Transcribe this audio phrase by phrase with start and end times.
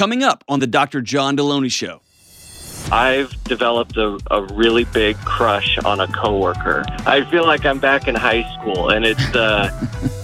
[0.00, 1.02] coming up on the Dr.
[1.02, 2.00] John Delony Show.
[2.90, 6.84] I've developed a, a really big crush on a coworker.
[7.00, 9.68] I feel like I'm back in high school, and it's uh,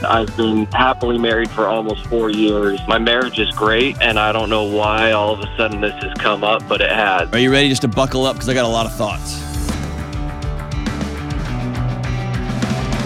[0.09, 2.81] I've been happily married for almost four years.
[2.89, 6.15] My marriage is great, and I don't know why all of a sudden this has
[6.15, 7.31] come up, but it has.
[7.35, 8.37] Are you ready just to buckle up?
[8.37, 9.43] Because I got a lot of thoughts.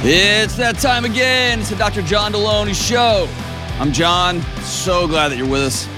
[0.05, 1.59] It's that time again.
[1.59, 2.03] It's the Dr.
[2.03, 3.29] John Delony Show.
[3.81, 4.41] I'm John.
[4.63, 5.89] So glad that you're with us.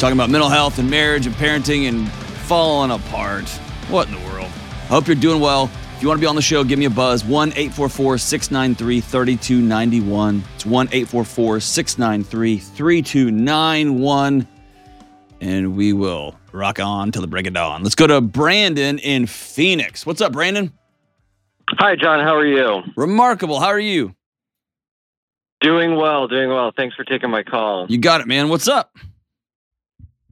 [0.00, 3.46] Talking about mental health and marriage and parenting and falling apart.
[3.90, 4.46] What in the world?
[4.46, 5.70] I hope you're doing well.
[5.94, 7.22] If you want to be on the show, give me a buzz.
[7.22, 10.42] 1 844 693 3291.
[10.54, 14.48] It's 1 844 693 3291.
[15.42, 17.82] And we will rock on till the break of dawn.
[17.82, 20.06] Let's go to Brandon in Phoenix.
[20.06, 20.72] What's up, Brandon?
[21.72, 22.20] Hi, John.
[22.20, 22.84] How are you?
[22.96, 23.60] Remarkable.
[23.60, 24.14] How are you?
[25.60, 26.72] Doing well, doing well.
[26.74, 27.84] Thanks for taking my call.
[27.90, 28.48] You got it, man.
[28.48, 28.96] What's up?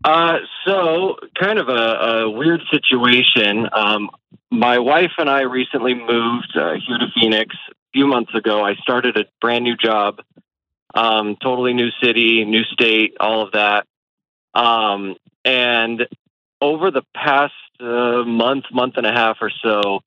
[0.04, 3.68] Uh, so, kind of a, a weird situation.
[3.72, 4.10] Um,
[4.50, 8.64] my wife and I recently moved uh, here to Phoenix a few months ago.
[8.64, 10.20] I started a brand new job,
[10.94, 13.86] um, totally new city, new state, all of that.
[14.54, 16.06] Um, and
[16.60, 20.00] over the past uh, month, month and a half or so,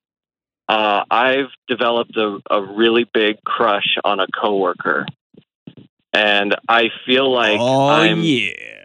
[0.68, 5.06] uh, I've developed a, a really big crush on a coworker,
[6.12, 8.81] and I feel like oh, I'm yeah.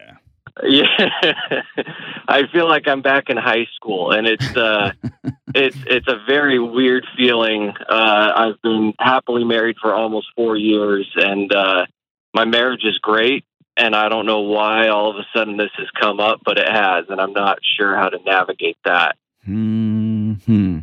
[0.63, 0.86] Yeah,
[2.27, 4.91] I feel like I'm back in high school, and it's uh,
[5.55, 7.73] it's it's a very weird feeling.
[7.89, 11.85] Uh, I've been happily married for almost four years, and uh,
[12.33, 13.45] my marriage is great.
[13.80, 16.67] And I don't know why all of a sudden this has come up, but it
[16.67, 19.17] has, and I'm not sure how to navigate that.
[19.45, 20.80] Hmm.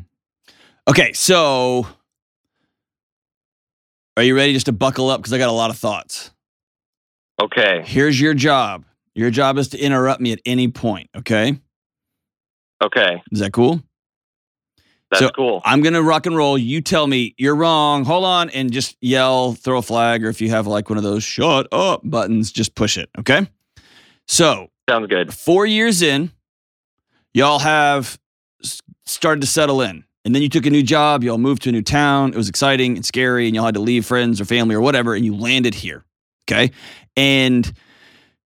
[0.86, 1.88] Okay, so
[4.16, 5.20] are you ready just to buckle up?
[5.20, 6.30] Because I got a lot of thoughts.
[7.40, 7.82] Okay.
[7.84, 8.84] Here's your job.
[9.14, 11.08] Your job is to interrupt me at any point.
[11.16, 11.58] Okay.
[12.82, 13.22] Okay.
[13.30, 13.82] Is that cool?
[15.10, 15.62] That's So, cool.
[15.64, 16.58] I'm gonna rock and roll.
[16.58, 18.04] You tell me you're wrong.
[18.04, 21.04] Hold on, and just yell, throw a flag, or if you have like one of
[21.04, 23.08] those "shut up" buttons, just push it.
[23.18, 23.46] Okay.
[24.26, 25.32] So Sounds good.
[25.32, 26.32] four years in,
[27.32, 28.18] y'all have
[29.06, 30.04] started to settle in.
[30.24, 32.32] And then you took a new job, y'all moved to a new town.
[32.32, 35.14] It was exciting and scary, and y'all had to leave friends or family or whatever,
[35.14, 36.02] and you landed here.
[36.50, 36.70] Okay.
[37.16, 37.70] And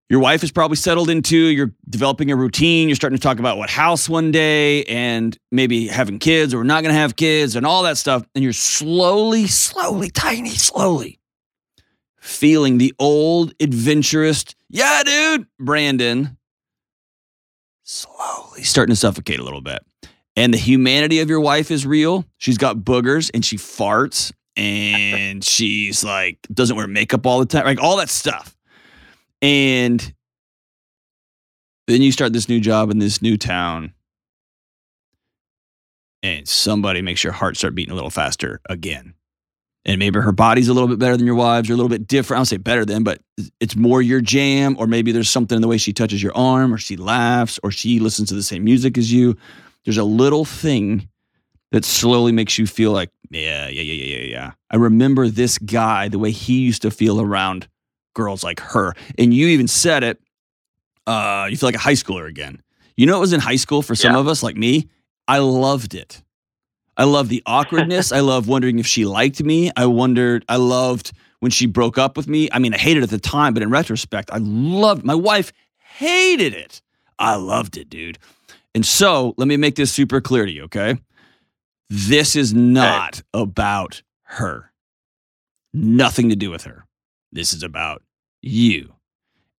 [0.08, 3.58] your wife is probably settled into, you're developing a routine, you're starting to talk about
[3.58, 7.82] what house one day and maybe having kids or not gonna have kids and all
[7.82, 8.24] that stuff.
[8.34, 11.18] And you're slowly, slowly, tiny, slowly
[12.20, 16.36] feeling the old adventurous, yeah, dude, Brandon
[17.82, 19.80] slowly starting to suffocate a little bit.
[20.36, 22.24] And the humanity of your wife is real.
[22.36, 27.64] She's got boogers and she farts and she's like doesn't wear makeup all the time,
[27.64, 28.54] like all that stuff.
[29.40, 30.14] And
[31.86, 33.94] then you start this new job in this new town.
[36.22, 39.14] And somebody makes your heart start beating a little faster again.
[39.84, 42.08] And maybe her body's a little bit better than your wives, or a little bit
[42.08, 42.38] different.
[42.38, 43.20] I don't say better than, but
[43.60, 46.74] it's more your jam, or maybe there's something in the way she touches your arm,
[46.74, 49.36] or she laughs, or she listens to the same music as you.
[49.84, 51.08] There's a little thing
[51.70, 54.52] that slowly makes you feel like, yeah, yeah, yeah, yeah, yeah, yeah.
[54.70, 57.68] I remember this guy, the way he used to feel around
[58.14, 58.94] girls like her.
[59.18, 60.20] And you even said it,
[61.06, 62.62] uh, you feel like a high schooler again.
[62.96, 64.20] You know, it was in high school for some Yeah.
[64.20, 64.88] of us, like me.
[65.26, 66.22] I loved it.
[66.96, 68.10] I loved the awkwardness.
[68.18, 69.70] I loved wondering if she liked me.
[69.76, 72.48] I wondered, I loved when she broke up with me.
[72.50, 75.52] I mean, I hated it at the time, but in retrospect, I loved my wife
[75.78, 76.80] hated it.
[77.18, 78.18] I loved it, dude.
[78.74, 80.96] And so let me make this super clear to you, okay?
[81.88, 84.72] This is not about her.
[85.72, 86.84] Nothing to do with her.
[87.32, 88.02] This is about
[88.42, 88.94] you.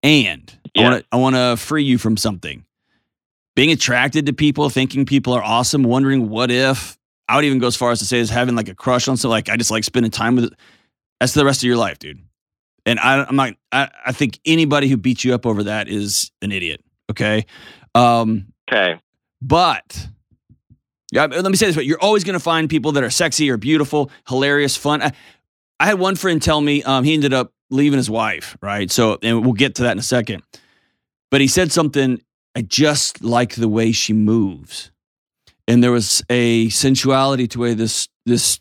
[0.02, 2.64] And I want to I want to free you from something.
[3.56, 6.96] Being attracted to people, thinking people are awesome, wondering what if.
[7.28, 9.16] I would even go as far as to say is having like a crush on
[9.16, 9.36] someone.
[9.36, 10.52] Like I just like spending time with.
[11.20, 12.20] That's the rest of your life, dude.
[12.87, 13.54] And I, I'm not.
[13.72, 16.82] I, I think anybody who beats you up over that is an idiot.
[17.10, 17.44] Okay.
[17.94, 19.00] Um, Okay.
[19.43, 20.08] but
[21.10, 23.50] yeah, let me say this: but you're always going to find people that are sexy
[23.50, 25.02] or beautiful, hilarious, fun.
[25.02, 25.12] I,
[25.81, 28.91] I had one friend tell me um, he ended up leaving his wife, right?
[28.91, 30.43] So, and we'll get to that in a second.
[31.31, 32.23] But he said something.
[32.55, 34.91] I just like the way she moves,
[35.67, 38.59] and there was a sensuality to the way this this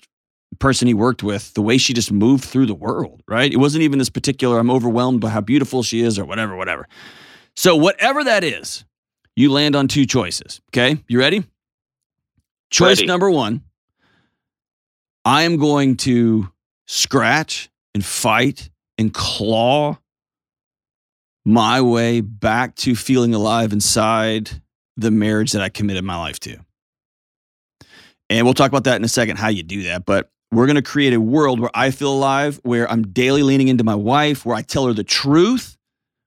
[0.59, 3.51] person he worked with, the way she just moved through the world, right?
[3.51, 4.59] It wasn't even this particular.
[4.59, 6.87] I'm overwhelmed by how beautiful she is, or whatever, whatever.
[7.55, 8.85] So, whatever that is,
[9.35, 10.61] you land on two choices.
[10.69, 11.01] Okay.
[11.07, 11.43] You ready?
[12.69, 13.05] Choice Ready.
[13.05, 13.61] number one
[15.23, 16.49] I am going to
[16.85, 19.97] scratch and fight and claw
[21.45, 24.61] my way back to feeling alive inside
[24.97, 26.57] the marriage that I committed my life to.
[28.29, 30.05] And we'll talk about that in a second, how you do that.
[30.05, 33.67] But we're going to create a world where I feel alive, where I'm daily leaning
[33.69, 35.77] into my wife, where I tell her the truth,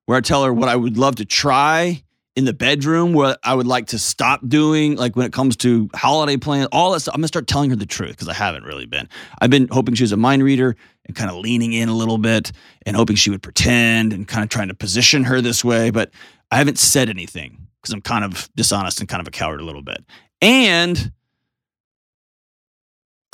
[0.06, 2.02] where I tell her what I would love to try
[2.40, 5.90] in the bedroom, what I would like to stop doing, like when it comes to
[5.94, 7.14] holiday plans, all that stuff.
[7.14, 9.10] I'm to start telling her the truth because I haven't really been.
[9.42, 12.16] I've been hoping she was a mind reader and kind of leaning in a little
[12.16, 12.50] bit
[12.87, 15.90] and hoping she would pretend and kind of trying to position her this way.
[15.90, 16.12] But
[16.50, 19.64] I haven't said anything because I'm kind of dishonest and kind of a coward a
[19.64, 20.02] little bit.
[20.40, 21.12] And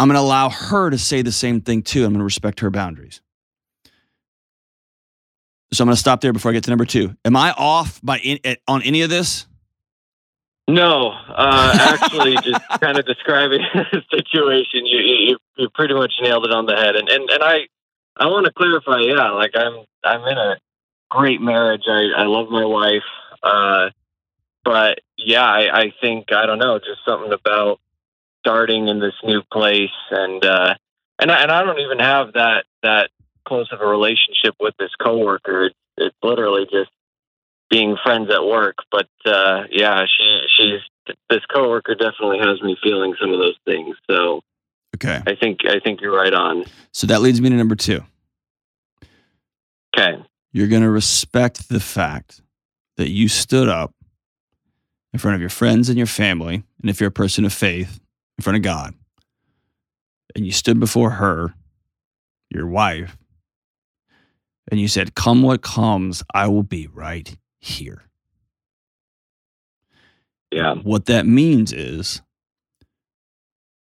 [0.00, 2.04] I'm to allow her to say the same thing too.
[2.04, 3.20] I'm to respect her boundaries.
[5.72, 7.16] So I'm going to stop there before I get to number two.
[7.24, 9.46] Am I off by in, on any of this?
[10.68, 16.44] No, uh, actually, just kind of describing the situation, you, you you pretty much nailed
[16.44, 16.96] it on the head.
[16.96, 17.66] And and and I
[18.16, 20.56] I want to clarify, yeah, like I'm I'm in a
[21.10, 21.84] great marriage.
[21.88, 23.04] I I love my wife,
[23.42, 23.90] uh,
[24.64, 27.80] but yeah, I, I think I don't know, just something about
[28.40, 30.72] starting in this new place and uh
[31.18, 33.10] and I, and I don't even have that that
[33.46, 35.66] close of a relationship with this coworker.
[35.66, 36.90] It's, it's literally just
[37.70, 38.76] being friends at work.
[38.90, 43.96] But uh yeah, she she's this coworker definitely has me feeling some of those things.
[44.10, 44.42] So
[44.96, 46.64] okay, I think I think you're right on.
[46.92, 48.02] So that leads me to number two.
[49.96, 50.22] Okay,
[50.52, 52.42] you're going to respect the fact
[52.96, 53.94] that you stood up
[55.12, 58.00] in front of your friends and your family, and if you're a person of faith,
[58.38, 58.94] in front of God
[60.34, 61.54] and you stood before her,
[62.50, 63.16] your wife,
[64.70, 68.02] and you said, Come what comes, I will be right here.
[70.50, 70.74] Yeah.
[70.76, 72.22] What that means is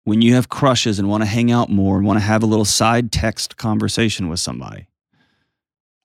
[0.05, 2.47] when you have crushes and want to hang out more and want to have a
[2.47, 4.89] little side text conversation with somebody,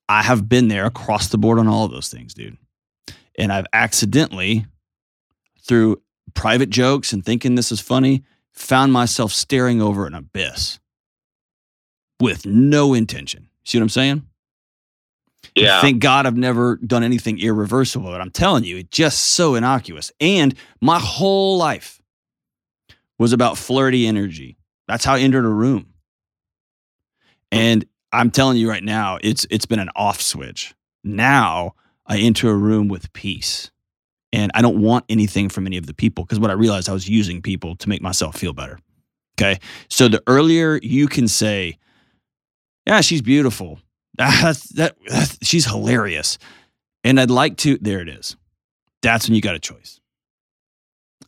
[0.09, 2.57] I have been there across the board on all of those things, dude.
[3.37, 4.65] And I've accidentally,
[5.61, 6.01] through
[6.33, 10.79] private jokes and thinking this is funny, found myself staring over an abyss
[12.19, 13.49] with no intention.
[13.63, 14.23] See what I'm saying?
[15.57, 15.81] Yeah.
[15.81, 20.11] Thank God I've never done anything irreversible, but I'm telling you, it's just so innocuous.
[20.19, 22.01] And my whole life
[23.17, 24.57] was about flirty energy.
[24.87, 25.87] That's how I entered a room.
[27.51, 27.57] Hmm.
[27.59, 30.73] And I'm telling you right now, it's it's been an off switch.
[31.03, 31.75] Now
[32.05, 33.71] I enter a room with peace
[34.31, 36.93] and I don't want anything from any of the people because what I realized I
[36.93, 38.79] was using people to make myself feel better.
[39.39, 39.59] Okay.
[39.89, 41.77] So the earlier you can say,
[42.85, 43.79] yeah, she's beautiful.
[44.41, 46.39] That's, that, that's, she's hilarious.
[47.03, 48.35] And I'd like to, there it is.
[49.03, 50.01] That's when you got a choice.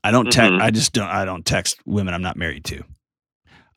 [0.03, 0.62] I don't text, mm-hmm.
[0.62, 2.83] I just don't, I don't text women I'm not married to.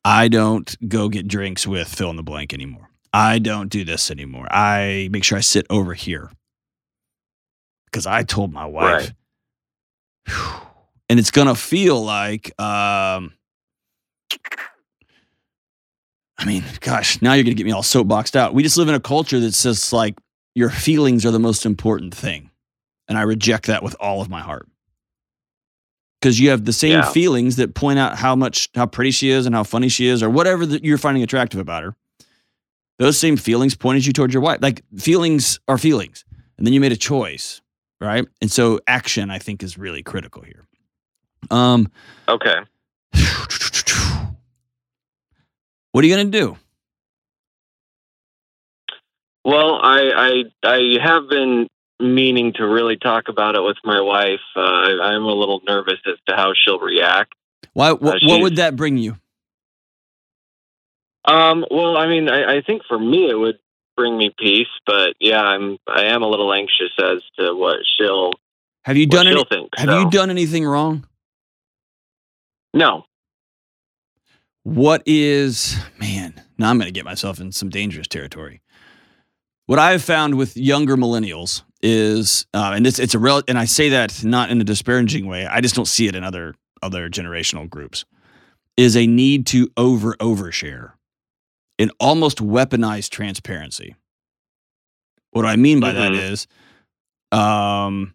[0.02, 2.88] I don't go get drinks with fill in the blank anymore.
[3.12, 4.46] I don't do this anymore.
[4.50, 6.30] I make sure I sit over here
[7.86, 9.12] because I told my wife.
[10.26, 10.62] Right.
[11.10, 13.34] And it's going to feel like, um,
[16.38, 18.54] I mean, gosh, now you're going to get me all soapboxed out.
[18.54, 20.18] We just live in a culture that says, like,
[20.54, 22.50] your feelings are the most important thing.
[23.08, 24.68] And I reject that with all of my heart.
[26.20, 27.10] Because you have the same yeah.
[27.10, 30.22] feelings that point out how much, how pretty she is and how funny she is,
[30.22, 31.96] or whatever that you're finding attractive about her.
[32.98, 34.60] Those same feelings pointed you towards your wife.
[34.62, 36.24] Like, feelings are feelings.
[36.56, 37.60] And then you made a choice
[38.02, 38.26] right?
[38.40, 40.66] And so action, I think, is really critical here.
[41.50, 41.90] Um,
[42.28, 42.58] okay.
[45.92, 46.56] What are you going to do?
[49.44, 51.68] Well, I, I I have been
[52.00, 54.40] meaning to really talk about it with my wife.
[54.56, 57.34] Uh, I, am a little nervous as to how she'll react.
[57.72, 57.90] Why?
[57.90, 59.16] Uh, what, would that bring you?
[61.24, 61.64] Um.
[61.70, 63.58] Well, I mean, I, I think for me it would
[63.96, 64.68] bring me peace.
[64.86, 68.32] But yeah, I'm I am a little anxious as to what she'll.
[68.84, 70.00] Have you done any, think, Have so.
[70.00, 71.06] you done anything wrong?
[72.74, 73.04] No.
[74.64, 76.40] What is man?
[76.58, 78.60] Now I'm going to get myself in some dangerous territory.
[79.66, 83.58] What I have found with younger millennials is, uh, and it's it's a real, and
[83.58, 85.46] I say that not in a disparaging way.
[85.46, 88.04] I just don't see it in other other generational groups.
[88.76, 90.92] Is a need to over overshare
[91.78, 93.96] an almost weaponized transparency.
[95.32, 95.98] What I mean by mm-hmm.
[95.98, 96.46] that is,
[97.32, 98.14] um,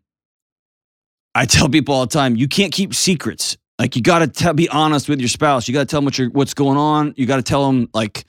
[1.36, 3.58] I tell people all the time, you can't keep secrets.
[3.80, 5.68] Like you got to be honest with your spouse.
[5.68, 7.14] You got to tell them what what's going on.
[7.16, 8.26] You got to tell them like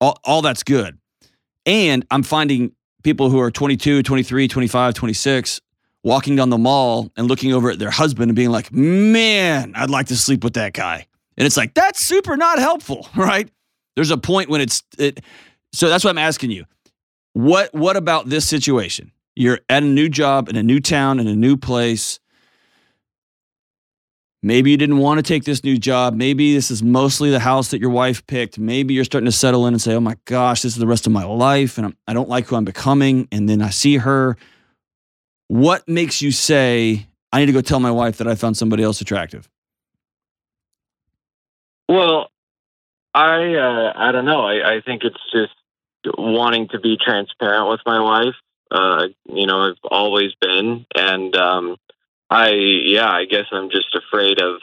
[0.00, 0.98] all, all that's good.
[1.66, 5.60] And I'm finding people who are 22, 23, 25, 26
[6.02, 9.90] walking down the mall and looking over at their husband and being like, "Man, I'd
[9.90, 13.48] like to sleep with that guy." And it's like, that's super not helpful, right?
[13.96, 15.20] There's a point when it's it,
[15.72, 16.64] so that's what I'm asking you.
[17.32, 19.12] What what about this situation?
[19.36, 22.18] You're at a new job in a new town in a new place.
[24.42, 26.14] Maybe you didn't want to take this new job.
[26.14, 28.58] Maybe this is mostly the house that your wife picked.
[28.58, 31.06] Maybe you're starting to settle in and say, oh my gosh, this is the rest
[31.06, 31.76] of my life.
[31.76, 33.28] And I do not like who I'm becoming.
[33.30, 34.38] And then I see her.
[35.48, 38.82] What makes you say, I need to go tell my wife that I found somebody
[38.82, 39.48] else attractive?
[41.88, 42.30] Well,
[43.12, 44.42] I uh, I don't know.
[44.42, 45.52] I, I think it's just
[46.16, 48.34] wanting to be transparent with my wife.
[48.70, 51.76] Uh, you know, I've always been, and um,
[52.30, 54.60] I yeah, I guess I'm just afraid of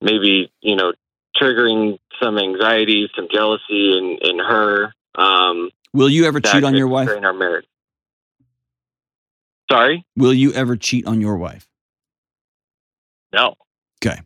[0.00, 0.92] maybe you know
[1.40, 4.92] triggering some anxiety, some jealousy in in her.
[5.14, 7.08] Um, Will you ever cheat on your wife?
[7.08, 7.66] Our marriage.
[9.70, 10.04] Sorry.
[10.16, 11.66] Will you ever cheat on your wife?
[13.32, 13.54] No.
[14.04, 14.20] Okay.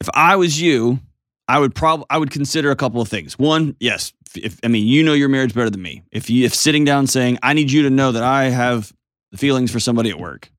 [0.00, 1.00] If I was you,
[1.48, 3.38] I would probably I would consider a couple of things.
[3.38, 6.02] One, yes, if I mean you know your marriage better than me.
[6.10, 8.92] If you if sitting down saying I need you to know that I have
[9.36, 10.50] feelings for somebody at work,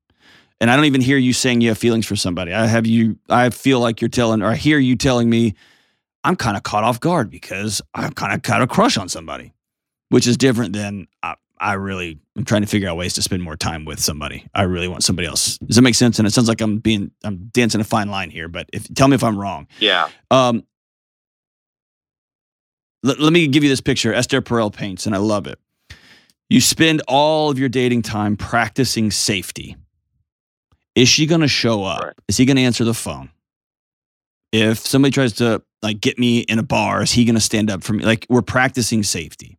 [0.60, 2.52] and I don't even hear you saying you have feelings for somebody.
[2.52, 3.18] I have you.
[3.28, 5.54] I feel like you're telling, or I hear you telling me,
[6.22, 9.52] I'm kind of caught off guard because I'm kind of got a crush on somebody,
[10.08, 13.42] which is different than I, I really am trying to figure out ways to spend
[13.42, 14.46] more time with somebody.
[14.54, 15.58] I really want somebody else.
[15.58, 16.18] Does that make sense?
[16.18, 19.08] And it sounds like I'm being I'm dancing a fine line here, but if tell
[19.08, 19.66] me if I'm wrong.
[19.80, 20.08] Yeah.
[20.30, 20.64] Um.
[23.02, 24.14] Let, let me give you this picture.
[24.14, 25.58] Esther Perel paints, and I love it.
[26.54, 29.74] You spend all of your dating time practicing safety.
[30.94, 32.04] Is she going to show up?
[32.04, 32.14] Right.
[32.28, 33.30] Is he going to answer the phone?
[34.52, 37.72] If somebody tries to like get me in a bar, is he going to stand
[37.72, 38.04] up for me?
[38.04, 39.58] Like we're practicing safety.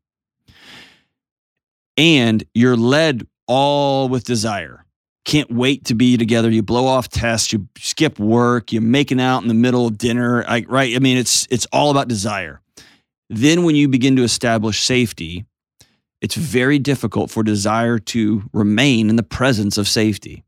[1.98, 4.86] And you're led all with desire.
[5.26, 6.50] Can't wait to be together.
[6.50, 10.46] You blow off tests, you skip work, you're making out in the middle of dinner.
[10.48, 10.96] Like, right?
[10.96, 12.62] I mean, it's it's all about desire.
[13.30, 15.46] Then when you begin to establish safety,
[16.26, 20.44] it's very difficult for desire to remain in the presence of safety.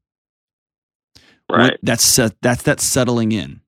[1.48, 1.78] Right.
[1.84, 3.62] That's that's that's settling in.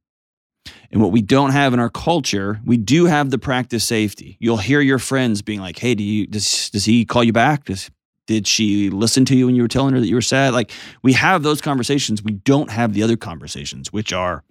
[0.91, 4.37] And what we don't have in our culture, we do have the practice safety.
[4.39, 7.65] You'll hear your friends being like, "Hey, do you does does he call you back?
[7.65, 7.91] Does
[8.25, 10.71] did she listen to you when you were telling her that you were sad?" Like
[11.03, 12.23] we have those conversations.
[12.23, 14.43] We don't have the other conversations, which are,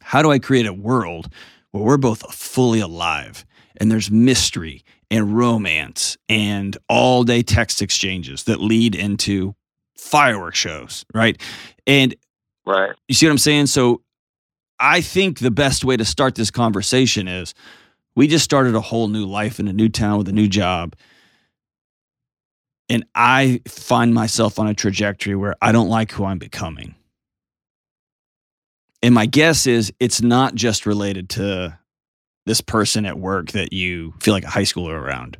[0.00, 1.32] how do I create a world
[1.70, 8.44] where we're both fully alive and there's mystery and romance and all day text exchanges
[8.44, 9.54] that lead into
[9.96, 11.40] fireworks shows, right?
[11.86, 12.14] And
[12.64, 12.94] right.
[13.08, 13.66] You see what I'm saying?
[13.66, 14.02] So
[14.78, 17.54] I think the best way to start this conversation is
[18.14, 20.94] we just started a whole new life in a new town with a new job.
[22.88, 26.96] And I find myself on a trajectory where I don't like who I'm becoming.
[29.02, 31.78] And my guess is it's not just related to
[32.50, 35.38] this person at work that you feel like a high schooler around.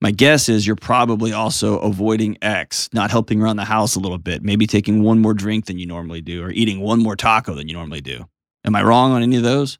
[0.00, 4.18] My guess is you're probably also avoiding X, not helping around the house a little
[4.18, 7.54] bit, maybe taking one more drink than you normally do, or eating one more taco
[7.54, 8.28] than you normally do.
[8.64, 9.78] Am I wrong on any of those?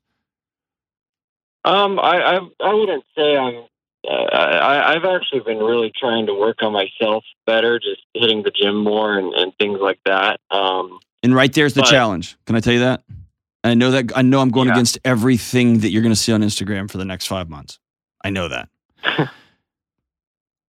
[1.65, 3.65] Um, I I, I wouldn't say I'm.
[4.09, 8.53] Uh, I, I've actually been really trying to work on myself better, just hitting the
[8.53, 10.39] gym more and, and things like that.
[10.53, 12.37] Um, and right there's the but, challenge.
[12.47, 13.03] Can I tell you that?
[13.65, 14.75] I know that I know I'm going yeah.
[14.75, 17.79] against everything that you're going to see on Instagram for the next five months.
[18.25, 18.69] I know that.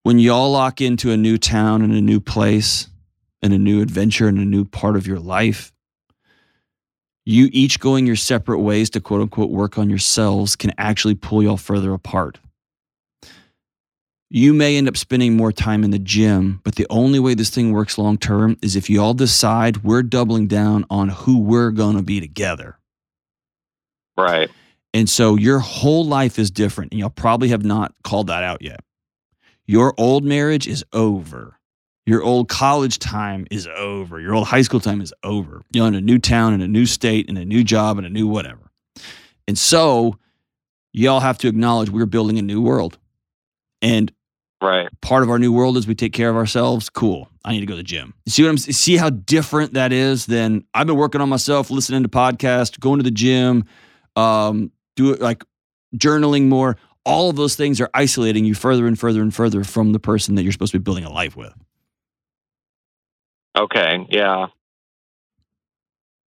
[0.04, 2.88] when y'all lock into a new town and a new place
[3.42, 5.72] and a new adventure and a new part of your life,
[7.26, 11.44] you each going your separate ways to quote unquote work on yourselves can actually pull
[11.44, 12.40] y'all further apart.
[14.32, 17.50] You may end up spending more time in the gym, but the only way this
[17.52, 21.98] thing works long term is if y'all decide we're doubling down on who we're going
[21.98, 22.79] to be together.
[24.20, 24.50] Right.
[24.94, 28.62] And so your whole life is different, and y'all probably have not called that out
[28.62, 28.80] yet.
[29.68, 31.60] Your old marriage is over.
[32.08, 34.20] Your old college time is over.
[34.20, 35.62] Your old high school time is over.
[35.72, 38.10] You're in a new town, in a new state, in a new job, in a
[38.10, 38.72] new whatever.
[39.48, 40.18] And so
[40.92, 42.98] y'all have to acknowledge we're building a new world.
[43.84, 44.12] And
[44.60, 44.90] right.
[45.02, 46.90] part of our new world is we take care of ourselves.
[46.90, 47.30] Cool.
[47.46, 48.16] I need to go to the gym.
[48.26, 51.70] You see what I'm see how different that is than I've been working on myself,
[51.70, 53.66] listening to podcasts, going to the gym,
[54.20, 55.44] um, do it like
[55.96, 56.78] journaling more.
[57.06, 60.36] All of those things are isolating you further and further and further from the person
[60.36, 61.54] that you're supposed to be building a life with.
[63.58, 64.48] Okay, yeah.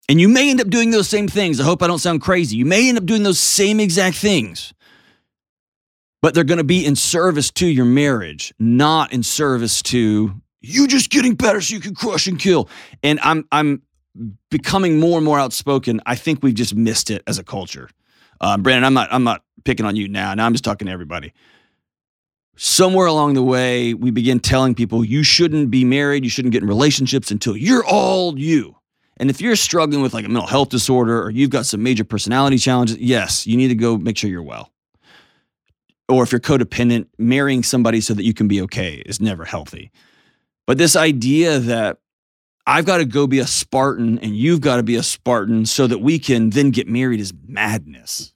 [0.10, 1.60] And you may end up doing those same things.
[1.60, 2.58] I hope I don't sound crazy.
[2.58, 4.74] You may end up doing those same exact things,
[6.22, 10.88] but they're going to be in service to your marriage, not in service to you
[10.88, 12.70] just getting better so you can crush and kill.
[13.04, 13.84] And I'm I'm
[14.50, 16.02] becoming more and more outspoken.
[16.06, 17.90] I think we've just missed it as a culture.
[18.42, 20.34] Um, Brandon, I'm not I'm not picking on you now.
[20.34, 21.34] Now I'm just talking to everybody.
[22.56, 26.62] somewhere along the way, we begin telling people you shouldn't be married, you shouldn't get
[26.62, 28.76] in relationships until you're all you.
[29.18, 32.04] And if you're struggling with like a mental health disorder or you've got some major
[32.04, 34.72] personality challenges, yes, you need to go make sure you're well.
[36.10, 39.92] Or if you're codependent, marrying somebody so that you can be okay is never healthy.
[40.68, 42.00] But this idea that
[42.68, 45.88] I've got to go be a Spartan and you've got to be a Spartan so
[45.88, 48.34] that we can then get married is madness.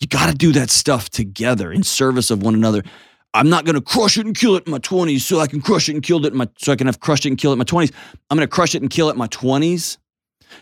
[0.00, 2.82] You got to do that stuff together in service of one another.
[3.32, 5.60] I'm not going to crush it and kill it in my 20s so I can
[5.60, 7.52] crush it and kill it in my so I can have crushed it and kill
[7.52, 7.92] it in my 20s.
[8.30, 9.98] I'm going to crush it and kill it in my 20s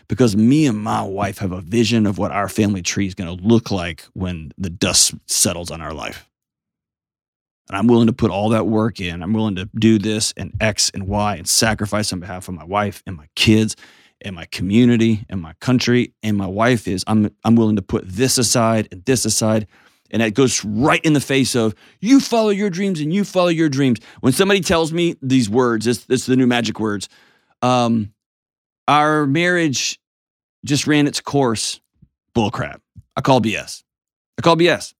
[0.07, 3.35] because me and my wife have a vision of what our family tree is going
[3.35, 6.28] to look like when the dust settles on our life.
[7.69, 9.21] And I'm willing to put all that work in.
[9.21, 12.63] I'm willing to do this and X and Y and sacrifice on behalf of my
[12.63, 13.75] wife and my kids
[14.21, 16.13] and my community and my country.
[16.23, 19.67] And my wife is, I'm, I'm willing to put this aside and this aside
[20.11, 23.49] and that goes right in the face of you follow your dreams and you follow
[23.49, 23.99] your dreams.
[24.21, 27.09] When somebody tells me these words, it's, the new magic words.
[27.61, 28.13] Um,
[28.87, 29.99] our marriage
[30.65, 31.79] just ran its course.
[32.35, 32.79] Bullcrap.
[33.15, 33.83] I call BS.
[34.37, 34.93] I call BS.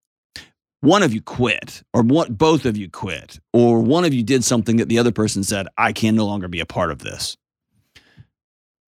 [0.81, 4.43] One of you quit, or one, both of you quit, or one of you did
[4.45, 7.35] something that the other person said, I can no longer be a part of this.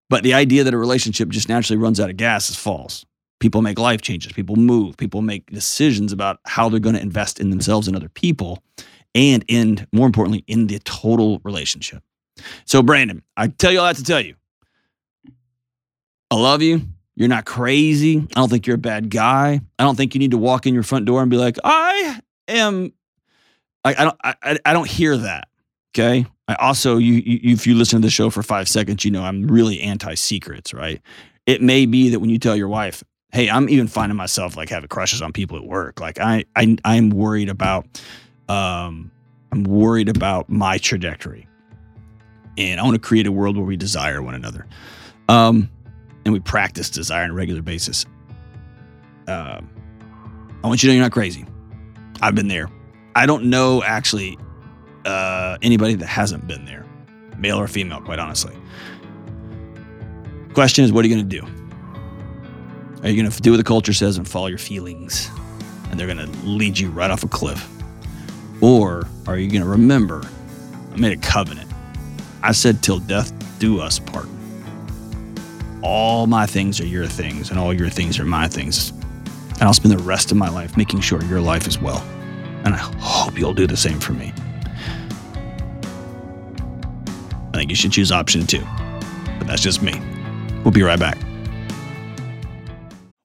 [0.09, 3.05] But the idea that a relationship just naturally runs out of gas is false.
[3.39, 7.39] People make life changes, people move, people make decisions about how they're going to invest
[7.39, 8.63] in themselves and other people,
[9.15, 12.03] and in, more importantly, in the total relationship.
[12.65, 14.35] So, Brandon, I tell you all that to tell you
[16.29, 16.81] I love you.
[17.21, 18.17] You're not crazy.
[18.17, 19.61] I don't think you're a bad guy.
[19.77, 22.19] I don't think you need to walk in your front door and be like, I
[22.47, 22.93] am.
[23.85, 24.17] I, I don't.
[24.23, 25.47] I, I don't hear that.
[25.93, 26.25] Okay.
[26.47, 29.23] I also, you, you, if you listen to the show for five seconds, you know
[29.23, 30.99] I'm really anti secrets, right?
[31.45, 34.69] It may be that when you tell your wife, hey, I'm even finding myself like
[34.69, 35.99] having crushes on people at work.
[35.99, 37.85] Like I, I I'm worried about,
[38.49, 39.11] um,
[39.51, 41.47] I'm worried about my trajectory,
[42.57, 44.65] and I want to create a world where we desire one another,
[45.29, 45.69] um,
[46.25, 48.05] and we practice desire on a regular basis.
[49.27, 49.69] Um,
[50.63, 51.45] I want you to know you're not crazy.
[52.21, 52.69] I've been there.
[53.15, 54.37] I don't know actually
[55.05, 56.85] uh, anybody that hasn't been there,
[57.37, 58.55] male or female, quite honestly.
[60.53, 61.45] Question is, what are you going to do?
[63.03, 65.29] Are you going to do what the culture says and follow your feelings?
[65.89, 67.67] And they're going to lead you right off a cliff?
[68.61, 70.21] Or are you going to remember,
[70.93, 71.69] I made a covenant.
[72.43, 74.27] I said, till death do us part.
[75.83, 78.91] All my things are your things, and all your things are my things.
[79.53, 82.01] And I'll spend the rest of my life making sure your life is well.
[82.63, 84.31] And I hope you'll do the same for me.
[87.53, 88.63] I think you should choose option two.
[89.39, 89.99] But that's just me.
[90.63, 91.17] We'll be right back.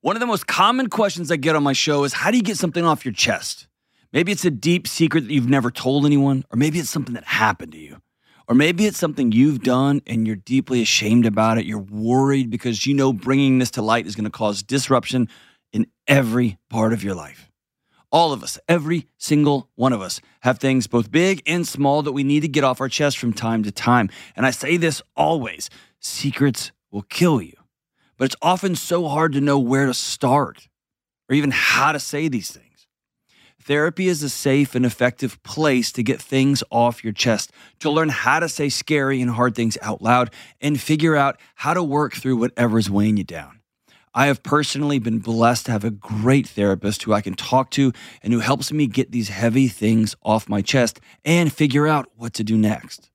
[0.01, 2.43] One of the most common questions I get on my show is how do you
[2.43, 3.67] get something off your chest?
[4.13, 7.25] Maybe it's a deep secret that you've never told anyone, or maybe it's something that
[7.25, 8.01] happened to you.
[8.49, 11.67] Or maybe it's something you've done and you're deeply ashamed about it.
[11.67, 15.29] You're worried because you know bringing this to light is going to cause disruption
[15.73, 17.51] in every part of your life.
[18.13, 22.13] All of us, every single one of us, have things both big and small that
[22.13, 24.09] we need to get off our chest from time to time.
[24.37, 27.57] And I say this always secrets will kill you
[28.17, 30.69] but it's often so hard to know where to start
[31.29, 32.66] or even how to say these things.
[33.67, 37.51] Therapy is a safe and effective place to get things off your chest,
[37.81, 41.75] to learn how to say scary and hard things out loud, and figure out how
[41.75, 43.59] to work through whatever's weighing you down.
[44.15, 47.93] I have personally been blessed to have a great therapist who I can talk to
[48.23, 52.35] and who helps me get these heavy things off my chest and figure out what
[52.35, 53.11] to do next.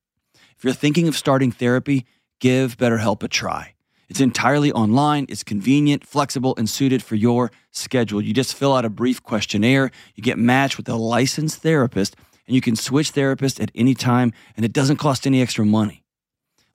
[0.58, 2.06] If you're thinking of starting therapy,
[2.42, 3.76] give BetterHelp a try.
[4.12, 8.22] It's entirely online, it's convenient, flexible, and suited for your schedule.
[8.22, 12.54] You just fill out a brief questionnaire, you get matched with a licensed therapist, and
[12.54, 16.04] you can switch therapists at any time, and it doesn't cost any extra money.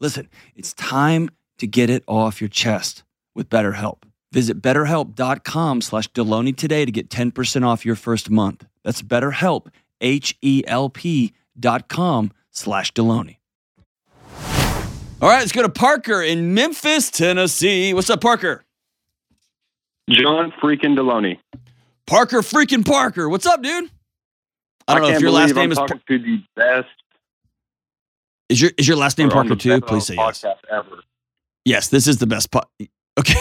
[0.01, 4.05] Listen, it's time to get it off your chest with BetterHelp.
[4.33, 8.65] Visit betterhelp.com slash Delony today to get 10% off your first month.
[8.83, 9.67] That's betterhelp,
[10.01, 13.36] H-E-L-P dot com slash Delony.
[15.23, 17.95] All right, let's go to Parker in Memphis, Tennessee.
[17.95, 18.65] What's up, Parker?
[20.11, 21.39] John freaking Delony.
[22.07, 23.29] Parker freaking Parker.
[23.29, 23.91] What's up, dude?
[24.87, 25.79] I don't I know if your last name I'm is.
[25.79, 26.89] talking to the best.
[28.51, 29.81] Is your is your last name Parker too?
[29.81, 30.45] Please say yes.
[30.71, 31.01] ever.
[31.65, 32.51] Yes, this is the best.
[32.51, 32.69] Po-
[33.19, 33.41] okay,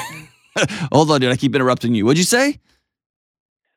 [0.94, 1.32] hold on, dude.
[1.32, 2.06] I keep interrupting you.
[2.06, 2.60] What'd you say?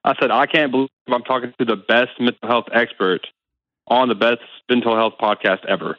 [0.05, 3.27] I said I can't believe I'm talking to the best mental health expert
[3.89, 5.99] on the best mental health podcast ever.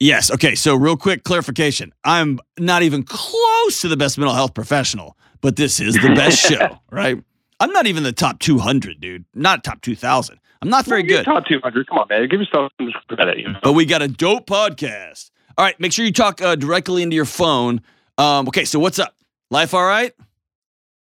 [0.00, 0.30] Yes.
[0.30, 0.54] Okay.
[0.54, 1.92] So, real quick clarification.
[2.04, 6.38] I'm not even close to the best mental health professional, but this is the best
[6.50, 7.22] show, right?
[7.60, 9.26] I'm not even the top 200, dude.
[9.34, 10.40] Not top 2,000.
[10.62, 11.24] I'm not very You're good.
[11.24, 11.86] Top 200.
[11.86, 12.26] Come on, man.
[12.28, 13.38] Give yourself some credit.
[13.38, 13.58] You know?
[13.62, 15.30] But we got a dope podcast.
[15.58, 17.82] All right, make sure you talk uh, directly into your phone.
[18.16, 19.14] Um, okay, so what's up?
[19.50, 20.14] Life all right?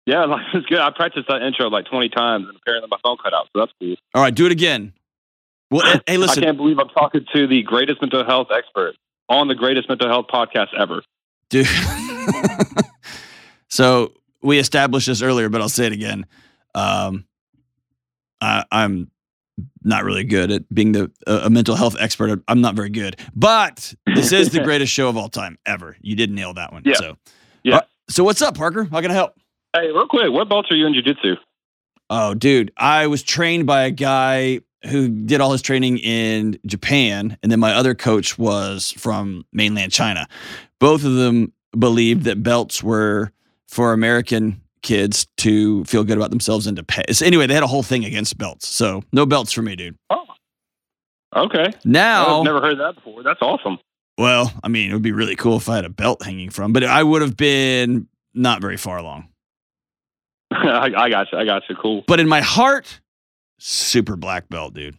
[0.07, 0.79] Yeah, life is good.
[0.79, 3.73] I practiced that intro like 20 times, and apparently my phone cut out, so that's
[3.79, 3.97] cool.
[4.15, 4.95] All right, do it again.
[5.71, 8.95] Well, hey, I can't believe I'm talking to the greatest mental health expert
[9.29, 11.03] on the greatest mental health podcast ever.
[11.51, 11.67] dude.
[13.69, 16.27] so we established this earlier, but I'll say it again.
[16.75, 17.27] Um,
[18.41, 19.11] I, I'm
[19.83, 22.43] not really good at being the a, a mental health expert.
[22.49, 25.97] I'm not very good, but this is the greatest show of all time ever.
[26.01, 26.83] You did nail that one.
[26.85, 26.95] Yeah.
[26.95, 27.17] So
[27.63, 27.77] Yeah.
[27.77, 28.85] Uh, so what's up, Parker?
[28.85, 29.35] How can I help?
[29.75, 31.37] Hey, real quick, what belts are you in jiu-jitsu?
[32.09, 37.37] Oh, dude, I was trained by a guy who did all his training in Japan,
[37.43, 40.29] and then my other coach was from mainland China.
[40.79, 43.33] Both of them believed that belts were
[43.67, 47.05] for American kids to feel good about themselves and to pay.
[47.13, 48.69] So anyway, they had a whole thing against belts.
[48.69, 49.97] So no belts for me, dude.
[50.11, 50.25] Oh,
[51.37, 51.73] okay.
[51.85, 53.23] Now, I've never heard that before.
[53.23, 53.79] That's awesome.
[54.17, 56.73] well, I mean, it would be really cool if I had a belt hanging from,
[56.73, 59.29] but I would have been not very far along.
[60.51, 61.39] I, I got you.
[61.39, 61.77] I got you.
[61.77, 62.05] Cool.
[62.07, 63.01] But in my heart,
[63.59, 64.97] super black belt, dude.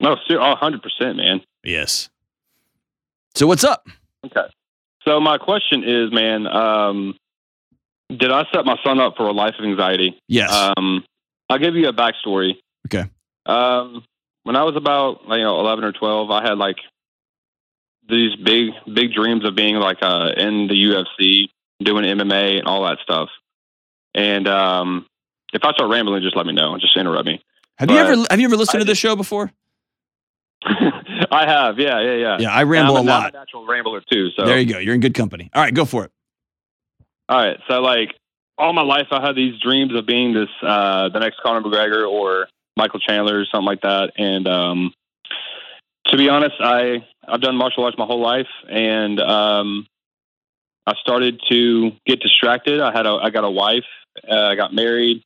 [0.00, 1.40] No, oh, 100%, man.
[1.62, 2.10] Yes.
[3.34, 3.86] So what's up?
[4.26, 4.46] Okay.
[5.06, 7.14] So my question is, man, um,
[8.08, 10.18] did I set my son up for a life of anxiety?
[10.28, 10.52] Yes.
[10.52, 11.04] Um,
[11.48, 12.54] I'll give you a backstory.
[12.86, 13.08] Okay.
[13.46, 14.04] Um,
[14.44, 16.76] when I was about you know eleven or twelve, I had like
[18.08, 21.48] these big big dreams of being like uh, in the UFC,
[21.82, 23.28] doing MMA and all that stuff.
[24.14, 25.06] And um,
[25.52, 26.76] if I start rambling, just let me know.
[26.78, 27.42] Just interrupt me.
[27.78, 29.52] Have you ever have you ever listened I to this show before?
[30.64, 32.36] I have, yeah, yeah, yeah.
[32.40, 33.34] Yeah, I ramble a I'm lot.
[33.34, 34.28] a natural rambler too.
[34.36, 34.78] So There you go.
[34.78, 35.50] You're in good company.
[35.54, 36.10] All right, go for it.
[37.28, 37.58] All right.
[37.68, 38.14] So like
[38.56, 42.08] all my life I had these dreams of being this uh the next Conor McGregor
[42.08, 44.12] or Michael Chandler or something like that.
[44.16, 44.94] And um
[46.06, 49.86] to be honest, I I've done martial arts my whole life and um
[50.86, 52.80] I started to get distracted.
[52.80, 53.84] I had a I got a wife,
[54.30, 55.22] uh, I got married,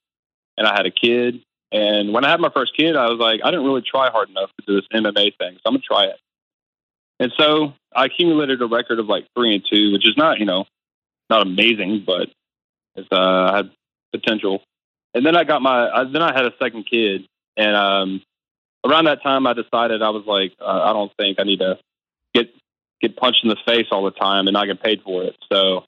[0.56, 1.42] and I had a kid.
[1.70, 4.30] And when I had my first kid, I was like, I didn't really try hard
[4.30, 6.16] enough to do this MMA thing, so I'm gonna try it.
[7.20, 10.46] And so I accumulated a record of like three and two, which is not, you
[10.46, 10.66] know,
[11.28, 12.30] not amazing, but
[12.96, 13.70] it's uh I had
[14.12, 14.62] potential.
[15.14, 17.26] And then I got my I, then I had a second kid,
[17.56, 18.22] and um,
[18.84, 21.78] around that time I decided I was like uh, I don't think I need to
[22.34, 22.50] get
[23.00, 25.36] get punched in the face all the time and not get paid for it.
[25.52, 25.84] So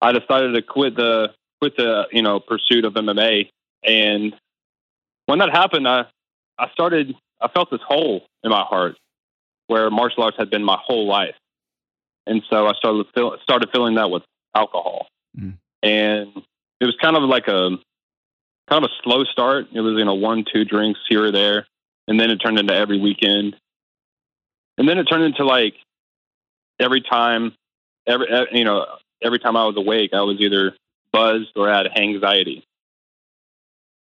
[0.00, 3.50] I decided to quit the quit the you know pursuit of MMA.
[3.84, 4.34] And
[5.26, 6.06] when that happened, I
[6.58, 8.96] I started I felt this hole in my heart
[9.66, 11.34] where martial arts had been my whole life.
[12.26, 14.22] And so I started feel, started filling that with
[14.54, 15.06] alcohol,
[15.38, 15.54] Mm.
[15.82, 16.32] and
[16.80, 17.76] it was kind of like a
[18.68, 19.66] kind of a slow start.
[19.72, 21.66] It was you know one two drinks here or there,
[22.08, 23.56] and then it turned into every weekend,
[24.78, 25.74] and then it turned into like
[26.80, 27.54] every time,
[28.06, 28.86] every you know
[29.22, 30.74] every time I was awake, I was either
[31.12, 32.64] buzzed or had anxiety,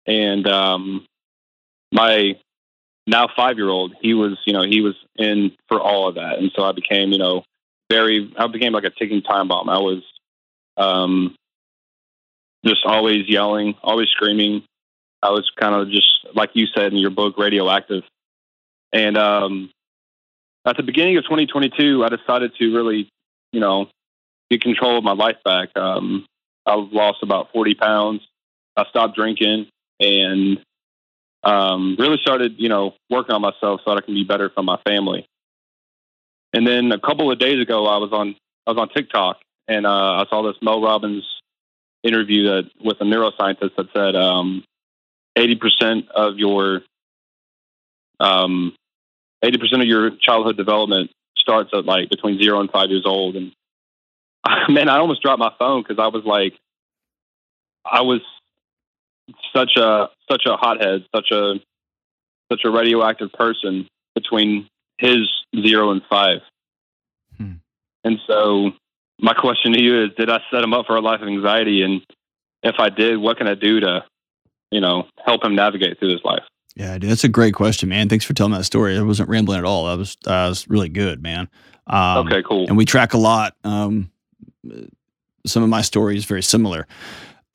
[0.08, 1.06] and um,
[1.92, 2.36] my
[3.08, 6.38] now five year old, he was you know he was in for all of that,
[6.40, 7.44] and so I became you know
[7.90, 9.70] very I became like a ticking time bomb.
[9.70, 10.04] I was
[10.78, 11.36] um,
[12.66, 14.64] just always yelling, always screaming.
[15.22, 18.04] I was kind of just like you said in your book, radioactive.
[18.94, 19.72] And um,
[20.66, 23.10] at the beginning of 2022, I decided to really,
[23.52, 23.90] you know,
[24.50, 25.70] get control of my life back.
[25.76, 26.26] Um,
[26.66, 28.22] I lost about 40 pounds.
[28.78, 29.68] I stopped drinking
[30.00, 30.60] and
[31.44, 34.64] um, really started, you know, working on myself so that I can be better for
[34.64, 35.28] my family.
[36.54, 39.86] And then a couple of days ago, I was on I was on TikTok and
[39.86, 41.24] uh, I saw this Mel Robbins
[42.04, 44.64] interview that with a neuroscientist that said um,
[45.38, 46.82] 80% of your
[48.20, 48.74] um,
[49.44, 53.36] 80% of your childhood development starts at like between zero and five years old.
[53.36, 53.52] And
[54.70, 56.54] man, I almost dropped my phone because I was like,
[57.86, 58.22] I was
[59.56, 61.56] such a such a hothead, such a
[62.52, 65.28] such a radioactive person between his
[65.60, 66.40] zero and five.
[67.38, 67.54] Hmm.
[68.04, 68.72] And so
[69.20, 71.82] my question to you is did I set him up for a life of anxiety
[71.82, 72.02] and
[72.66, 74.04] if I did, what can I do to,
[74.72, 76.42] you know, help him navigate through this life?
[76.76, 78.10] Yeah, dude, that's a great question, man.
[78.10, 78.98] Thanks for telling that story.
[78.98, 79.86] I wasn't rambling at all.
[79.86, 81.48] That was uh, was really good, man.
[81.88, 82.66] Um, okay, cool.
[82.68, 83.56] and we track a lot.
[83.64, 84.12] Um,
[85.46, 86.88] some of my story is very similar.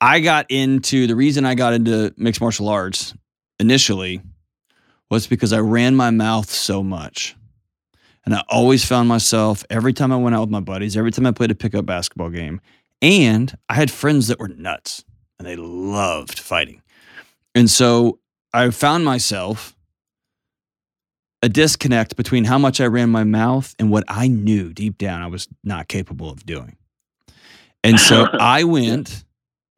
[0.01, 3.13] I got into the reason I got into mixed martial arts
[3.59, 4.21] initially
[5.11, 7.35] was because I ran my mouth so much.
[8.25, 11.27] And I always found myself every time I went out with my buddies, every time
[11.27, 12.61] I played a pickup basketball game,
[13.01, 15.03] and I had friends that were nuts
[15.37, 16.81] and they loved fighting.
[17.53, 18.19] And so
[18.53, 19.75] I found myself
[21.43, 25.21] a disconnect between how much I ran my mouth and what I knew deep down
[25.21, 26.77] I was not capable of doing.
[27.83, 29.23] And so I went,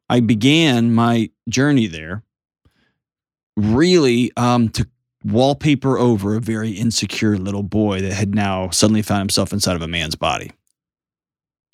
[0.08, 2.22] I began my journey there
[3.56, 4.86] really um, to
[5.24, 9.82] wallpaper over a very insecure little boy that had now suddenly found himself inside of
[9.82, 10.50] a man's body.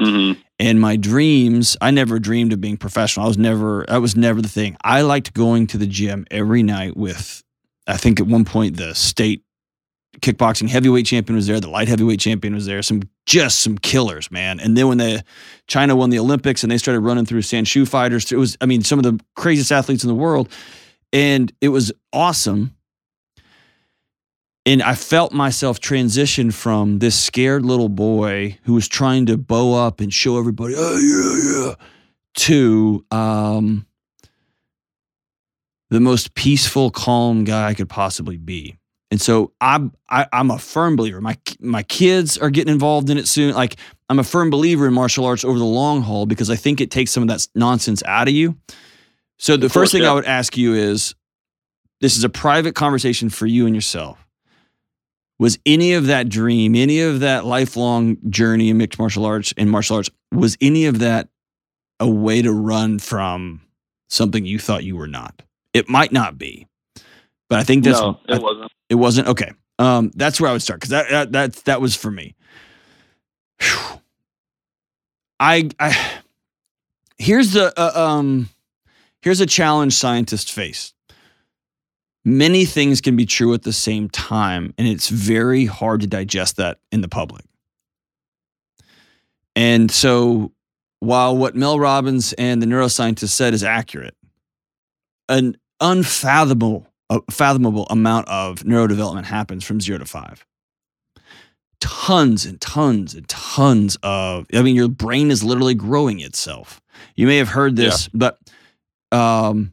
[0.00, 0.40] Mm-hmm.
[0.58, 3.24] And my dreams, I never dreamed of being professional.
[3.24, 4.76] I was never, that was never the thing.
[4.84, 7.42] I liked going to the gym every night with,
[7.86, 9.42] I think at one point the state
[10.18, 14.30] kickboxing heavyweight champion was there, the light heavyweight champion was there, some just some killers,
[14.30, 14.60] man.
[14.60, 15.24] And then when the
[15.66, 18.82] China won the Olympics and they started running through Sanshou fighters, it was, I mean,
[18.82, 20.50] some of the craziest athletes in the world.
[21.12, 22.74] And it was awesome
[24.66, 29.74] and I felt myself transition from this scared little boy who was trying to bow
[29.74, 31.86] up and show everybody, oh yeah, yeah,
[32.44, 33.86] to um,
[35.88, 38.76] the most peaceful, calm guy I could possibly be.
[39.10, 41.20] And so I'm I, am i am a firm believer.
[41.20, 43.54] My my kids are getting involved in it soon.
[43.54, 43.76] Like
[44.08, 46.90] I'm a firm believer in martial arts over the long haul because I think it
[46.90, 48.56] takes some of that nonsense out of you.
[49.38, 50.10] So the first thing yeah.
[50.10, 51.14] I would ask you is,
[52.00, 54.18] this is a private conversation for you and yourself
[55.40, 59.70] was any of that dream, any of that lifelong journey in mixed martial arts and
[59.70, 61.28] martial arts, was any of that
[61.98, 63.62] a way to run from
[64.10, 65.42] something you thought you were not?
[65.72, 66.66] It might not be,
[67.50, 68.72] but I think that's no, it wasn't.
[68.88, 69.52] It wasn't okay.
[69.78, 72.34] Um, that's where I would start because that, that that that was for me.
[73.60, 74.00] Whew.
[75.38, 76.20] I I
[77.18, 78.48] here's the uh, um
[79.20, 80.94] here's a challenge scientists face
[82.24, 86.56] many things can be true at the same time, and it's very hard to digest
[86.56, 87.44] that in the public.
[89.56, 90.52] And so,
[91.00, 94.16] while what Mel Robbins and the neuroscientist said is accurate,
[95.28, 96.86] an unfathomable
[97.30, 100.46] fathomable amount of neurodevelopment happens from zero to five.
[101.80, 106.80] Tons and tons and tons of, I mean, your brain is literally growing itself.
[107.16, 108.10] You may have heard this, yeah.
[108.14, 108.38] but
[109.16, 109.72] um,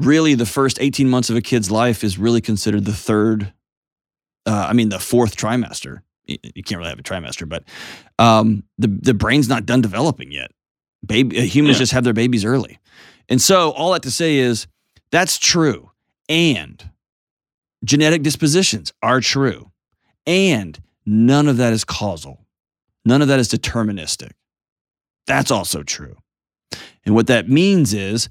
[0.00, 3.52] really the first 18 months of a kid's life is really considered the third
[4.46, 7.64] uh, i mean the fourth trimester you can't really have a trimester but
[8.18, 10.50] um, the, the brain's not done developing yet
[11.04, 11.80] baby uh, humans yeah.
[11.80, 12.78] just have their babies early
[13.28, 14.66] and so all that to say is
[15.10, 15.89] that's true
[16.30, 16.88] and
[17.84, 19.70] genetic dispositions are true.
[20.26, 22.46] And none of that is causal.
[23.04, 24.30] None of that is deterministic.
[25.26, 26.16] That's also true.
[27.04, 28.28] And what that means is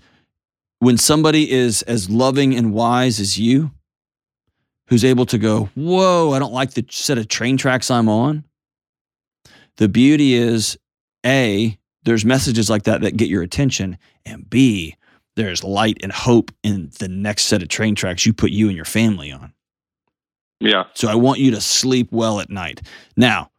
[0.80, 3.72] when somebody is as loving and wise as you,
[4.88, 8.46] who's able to go, Whoa, I don't like the set of train tracks I'm on.
[9.78, 10.78] The beauty is
[11.26, 14.96] A, there's messages like that that get your attention, and B,
[15.40, 18.76] there's light and hope in the next set of train tracks you put you and
[18.76, 19.54] your family on.
[20.60, 20.84] Yeah.
[20.94, 22.82] So I want you to sleep well at night.
[23.16, 23.50] Now,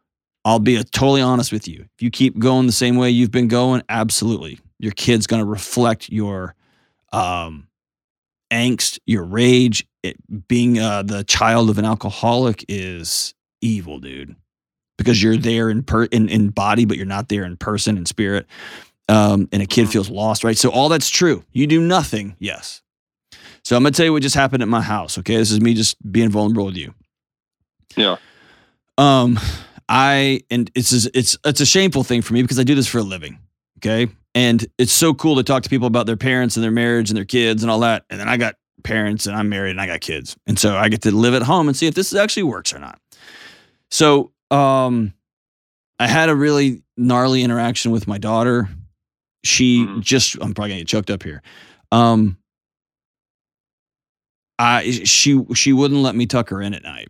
[0.45, 1.81] I'll be totally honest with you.
[1.95, 4.59] If you keep going the same way you've been going, absolutely.
[4.77, 6.55] Your kid's going to reflect your
[7.11, 7.67] um,
[8.51, 9.87] angst, your rage.
[10.03, 10.17] It,
[10.47, 14.35] being uh, the child of an alcoholic is evil, dude,
[14.97, 18.07] because you're there in per in, in body, but you're not there in person and
[18.07, 18.45] spirit.
[19.11, 19.91] Um, and a kid mm-hmm.
[19.91, 20.57] feels lost, right?
[20.57, 21.43] So all that's true.
[21.51, 22.81] You do nothing, yes.
[23.63, 25.17] So I'm gonna tell you what just happened at my house.
[25.17, 26.93] Okay, this is me just being vulnerable with you.
[27.95, 28.17] Yeah.
[28.97, 29.39] Um,
[29.89, 32.99] I and it's it's it's a shameful thing for me because I do this for
[32.99, 33.39] a living.
[33.79, 37.09] Okay, and it's so cool to talk to people about their parents and their marriage
[37.09, 38.05] and their kids and all that.
[38.09, 40.35] And then I got parents and I'm married and I got kids.
[40.47, 42.79] And so I get to live at home and see if this actually works or
[42.79, 42.99] not.
[43.89, 45.13] So um,
[45.99, 48.69] I had a really gnarly interaction with my daughter.
[49.43, 50.01] She mm-hmm.
[50.01, 51.41] just, I'm probably gonna get choked up here.
[51.91, 52.37] Um,
[54.59, 57.09] I she she wouldn't let me tuck her in at night.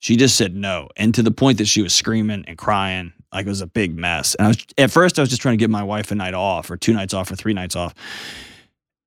[0.00, 3.46] She just said no, and to the point that she was screaming and crying like
[3.46, 4.34] it was a big mess.
[4.34, 6.34] And I was at first I was just trying to give my wife a night
[6.34, 7.94] off or two nights off or three nights off.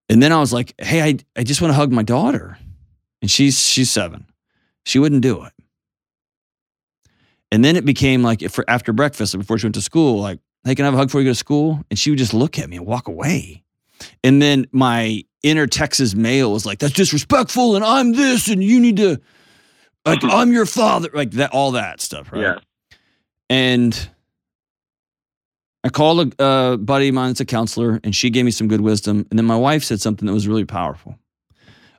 [0.09, 2.57] And then I was like, hey, I, I just want to hug my daughter.
[3.21, 4.25] And she's she's seven.
[4.85, 5.53] She wouldn't do it.
[7.51, 10.39] And then it became like if for after breakfast before she went to school, like,
[10.67, 11.83] hey, can I have a hug before you go to school?
[11.89, 13.63] And she would just look at me and walk away.
[14.23, 18.79] And then my inner Texas male was like, that's disrespectful, and I'm this, and you
[18.79, 19.19] need to
[20.07, 22.41] like I'm your father, like that, all that stuff, right?
[22.41, 22.59] Yeah.
[23.49, 24.09] And
[25.83, 28.67] I called a uh, buddy of mine that's a counselor, and she gave me some
[28.67, 29.25] good wisdom.
[29.29, 31.17] And then my wife said something that was really powerful.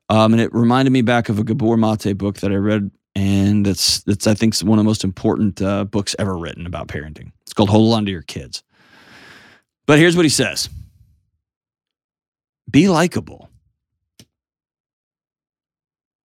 [0.09, 3.67] Um, and it reminded me back of a Gabor Mate book that I read, and
[3.67, 7.33] it's it's I think one of the most important uh, books ever written about parenting.
[7.43, 8.63] It's called Hold On to Your Kids.
[9.87, 10.69] But here's what he says:
[12.71, 13.51] Be likable.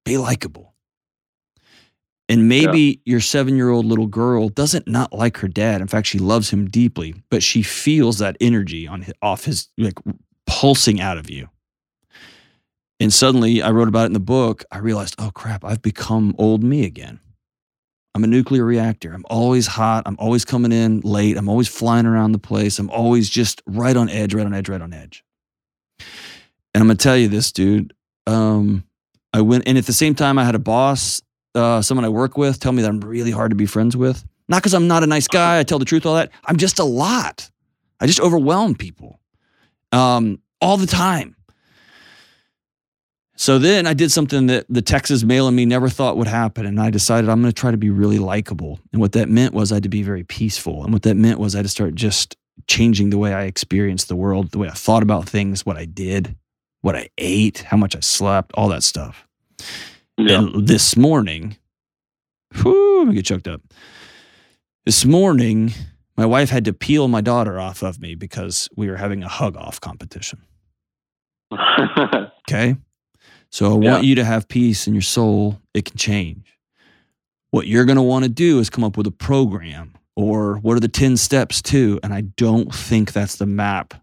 [0.06, 0.76] Be likable.
[2.30, 5.82] And maybe your seven year old little girl doesn't not like her dad.
[5.82, 9.68] In fact, she loves him deeply, but she feels that energy on his, off his
[9.78, 9.98] like
[10.46, 11.50] pulsing out of you.
[13.04, 14.64] And suddenly, I wrote about it in the book.
[14.72, 17.20] I realized, oh crap, I've become old me again.
[18.16, 19.12] I'm a nuclear reactor.
[19.12, 20.04] I'm always hot.
[20.06, 21.36] I'm always coming in late.
[21.36, 22.80] I'm always flying around the place.
[22.80, 25.22] I'm always just right on edge, right on edge, right on edge.
[26.00, 27.94] And I'm gonna tell you this, dude.
[28.26, 28.86] Um,
[29.34, 31.22] I went, and at the same time, I had a boss,
[31.56, 34.24] uh, someone I work with, tell me that I'm really hard to be friends with.
[34.48, 35.60] Not because I'm not a nice guy.
[35.60, 36.32] I tell the truth, all that.
[36.46, 37.52] I'm just a lot.
[38.00, 39.20] I just overwhelm people
[39.92, 41.36] um, all the time.
[43.44, 46.66] So then I did something that the Texas male in me never thought would happen.
[46.66, 48.80] And I decided I'm going to try to be really likable.
[48.94, 50.82] And what that meant was I had to be very peaceful.
[50.82, 54.08] And what that meant was I had to start just changing the way I experienced
[54.08, 56.38] the world, the way I thought about things, what I did,
[56.80, 59.28] what I ate, how much I slept, all that stuff.
[60.18, 60.40] Yeah.
[60.40, 61.58] And this morning,
[62.54, 63.60] whew, I'm gonna get choked up.
[64.86, 65.74] This morning,
[66.16, 69.28] my wife had to peel my daughter off of me because we were having a
[69.28, 70.44] hug off competition.
[72.50, 72.76] Okay.
[73.54, 75.62] So I want you to have peace in your soul.
[75.76, 76.58] It can change.
[77.52, 80.76] What you're going to want to do is come up with a program or what
[80.76, 82.00] are the 10 steps to?
[82.02, 83.94] And I don't think that's the map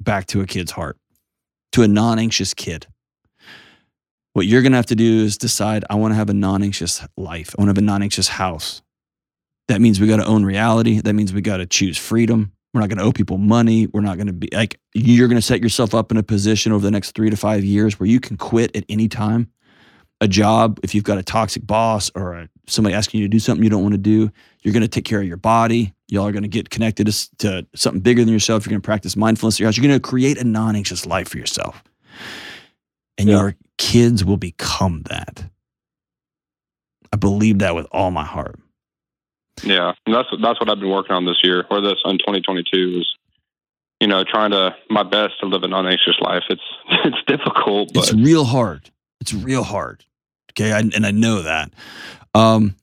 [0.00, 0.98] back to a kid's heart,
[1.72, 2.88] to a non anxious kid.
[4.32, 6.64] What you're going to have to do is decide I want to have a non
[6.64, 7.54] anxious life.
[7.56, 8.82] I want to have a non anxious house.
[9.68, 11.00] That means we got to own reality.
[11.00, 12.50] That means we got to choose freedom.
[12.74, 13.86] We're not going to owe people money.
[13.86, 16.72] We're not going to be like, you're going to set yourself up in a position
[16.72, 19.50] over the next three to five years where you can quit at any time.
[20.20, 23.38] A job, if you've got a toxic boss or a, somebody asking you to do
[23.38, 24.30] something you don't want to do,
[24.62, 25.94] you're going to take care of your body.
[26.08, 28.66] Y'all are going to get connected to, to something bigger than yourself.
[28.66, 29.76] You're going to practice mindfulness at your house.
[29.76, 31.82] You're going to create a non anxious life for yourself.
[33.16, 33.36] And Yeah.
[33.36, 35.44] your kids will become that.
[37.12, 38.58] I believe that with all my heart.
[39.62, 43.00] Yeah, and that's that's what I've been working on this year, or this in 2022
[43.00, 43.16] is,
[44.00, 46.44] you know, trying to my best to live an unanxious life.
[46.48, 46.62] It's
[47.04, 48.90] it's difficult, but It's real hard.
[49.20, 50.04] It's real hard.
[50.52, 50.72] Okay.
[50.72, 51.72] I, and I know that.
[52.34, 52.74] Um,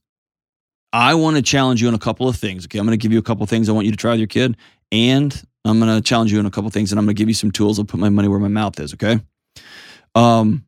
[0.93, 2.65] I want to challenge you on a couple of things.
[2.65, 2.79] Okay.
[2.79, 4.19] I'm going to give you a couple of things I want you to try with
[4.19, 4.55] your kid.
[4.91, 7.19] And I'm going to challenge you on a couple of things and I'm going to
[7.19, 7.79] give you some tools.
[7.79, 8.93] I'll put my money where my mouth is.
[8.93, 9.19] Okay.
[10.13, 10.65] Um,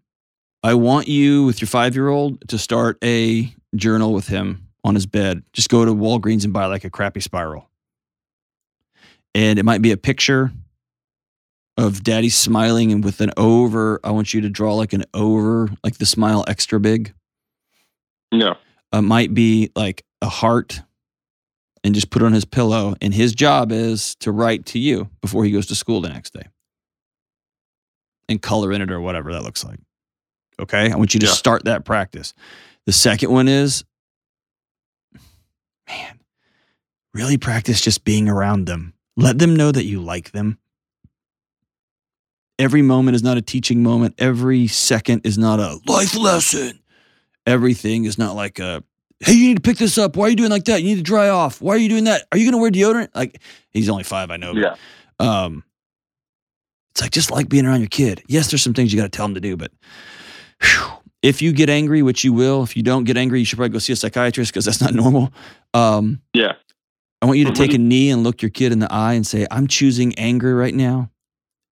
[0.63, 4.95] I want you with your five year old to start a journal with him on
[4.95, 5.43] his bed.
[5.54, 7.69] Just go to Walgreens and buy like a crappy spiral.
[9.36, 10.52] And it might be a picture
[11.78, 14.00] of daddy smiling and with an over.
[14.04, 17.13] I want you to draw like an over, like the smile extra big.
[18.32, 18.56] No.
[18.93, 20.82] It might be like a heart
[21.84, 22.95] and just put it on his pillow.
[23.02, 26.34] And his job is to write to you before he goes to school the next
[26.34, 26.47] day
[28.30, 29.80] and color in it or whatever that looks like.
[30.60, 30.91] Okay.
[30.91, 31.34] I want you to Yeah.
[31.34, 32.34] start that practice.
[32.86, 33.84] The second one is,
[35.88, 36.19] man,
[37.13, 38.93] really practice just being around them.
[39.15, 40.60] Let them know that you like them.
[42.60, 44.15] Every moment is not a teaching moment.
[44.17, 46.80] Every second is not a life lesson.
[47.45, 48.84] Everything is not like a,
[49.19, 50.15] hey, you need to pick this up.
[50.15, 50.82] Why are you doing like that?
[50.82, 51.62] You need to dry off.
[51.62, 52.23] Why are you doing that?
[52.32, 53.10] Are you going to wear deodorant?
[53.15, 54.54] Like, he's only five, I know.
[54.54, 54.76] yeah,
[55.19, 55.63] um,
[56.91, 58.23] it's like just like being around your kid.
[58.28, 59.71] Yes, there's some things you got to tell them to do, but
[60.62, 60.88] whew,
[61.22, 63.74] if you get angry, which you will, if you don't get angry, you should probably
[63.74, 65.32] go see a psychiatrist because that's not normal.
[65.74, 66.54] Um, yeah,
[67.22, 69.26] I want you to take a knee and look your kid in the eye and
[69.26, 71.10] say, I'm choosing anger right now.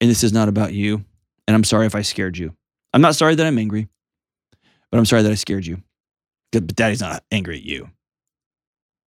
[0.01, 1.05] And this is not about you.
[1.47, 2.55] And I'm sorry if I scared you.
[2.93, 3.87] I'm not sorry that I'm angry,
[4.91, 5.81] but I'm sorry that I scared you.
[6.51, 7.89] But daddy's not angry at you.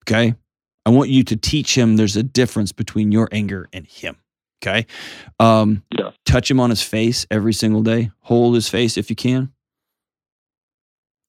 [0.03, 0.35] Okay.
[0.87, 4.17] I want you to teach him there's a difference between your anger and him.
[4.63, 4.87] Okay.
[5.39, 6.11] Um, Yeah.
[6.27, 8.11] Touch him on his face every single day.
[8.21, 9.53] Hold his face if you can.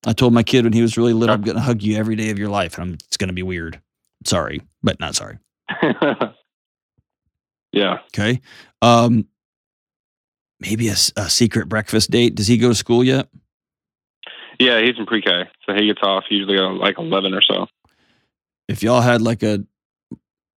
[0.05, 2.15] I told my kid when he was really little, I'm going to hug you every
[2.15, 2.77] day of your life.
[2.77, 3.81] And I'm, it's going to be weird.
[4.23, 5.39] Sorry, but not sorry.
[7.71, 7.99] yeah.
[8.07, 8.41] Okay.
[8.81, 9.27] Um,
[10.59, 12.35] maybe a secret breakfast date.
[12.35, 13.29] Does he go to school yet?
[14.59, 17.67] Yeah, he's in pre-K, so he gets off usually at like 11 or so.
[18.67, 19.65] If y'all had like a,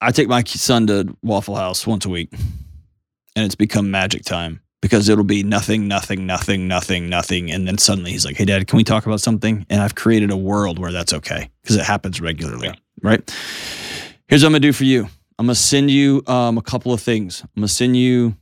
[0.01, 2.33] I take my son to Waffle House once a week,
[3.35, 7.79] and it's become magic time because it'll be nothing, nothing, nothing, nothing, nothing, and then
[7.79, 10.79] suddenly he's like, "Hey, Dad, can we talk about something?" And I've created a world
[10.79, 12.75] where that's okay because it happens regularly, Yeah.
[13.03, 13.35] right?
[14.29, 15.09] Here's what I'm gonna do for you.
[15.39, 17.43] I'm gonna send you um, a couple of things.
[17.43, 18.37] I'm gonna send you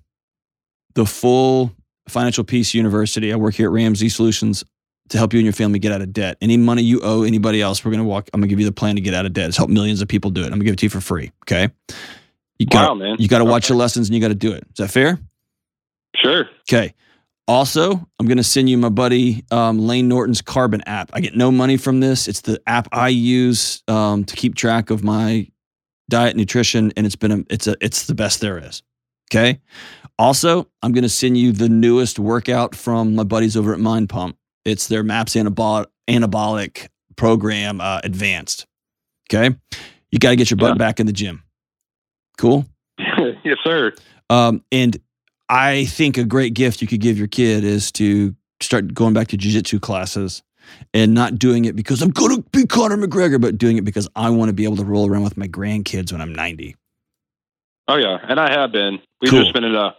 [0.95, 1.72] the full
[2.09, 3.32] Financial Peace University.
[3.32, 4.64] I work here at Ramsey Solutions
[5.09, 6.37] to help you and your family get out of debt.
[6.41, 8.28] Any money you owe anybody else, we're gonna walk.
[8.34, 9.49] I'm gonna give you the plan to get out of debt.
[9.49, 10.47] It's helped millions of people do it.
[10.47, 11.30] I'm gonna give it to you for free.
[11.45, 11.68] Okay.
[12.59, 13.16] You got Wow, man.
[13.18, 13.74] you got to watch Okay.
[13.74, 14.64] your lessons and you got to do it.
[14.70, 15.18] Is that fair?
[16.27, 16.49] Sure.
[16.68, 16.95] Okay.
[17.49, 21.11] Also, I'm going to send you my buddy um, Layne Norton's Carbon app.
[21.12, 22.27] I get no money from this.
[22.27, 25.47] It's the app I use um, to keep track of my
[26.11, 28.83] diet, nutrition, and it's been a, it's a it's the best there is.
[29.31, 29.61] Okay.
[30.18, 34.09] Also, I'm going to send you the newest workout from my buddies over at Mind
[34.09, 34.37] Pump.
[34.64, 38.66] It's their MAPS anabolic, anabolic program, uh, advanced.
[39.31, 39.55] Okay.
[40.11, 40.79] You got to get your butt Yeah.
[40.79, 41.43] back in the gym.
[42.39, 42.66] Cool.
[42.99, 43.93] yes, sir.
[44.31, 44.97] Um, and
[45.49, 49.29] I think a great gift you could give your kid is to start going back
[49.29, 50.43] to jujitsu classes
[50.93, 54.09] and not doing it because I'm going to be Conor McGregor, but doing it because
[54.17, 56.75] I want to be able to roll around with my grandkids when I'm 90.
[57.89, 58.99] Oh yeah, and I have been.
[59.21, 59.43] We've Cool.
[59.43, 59.95] just been in a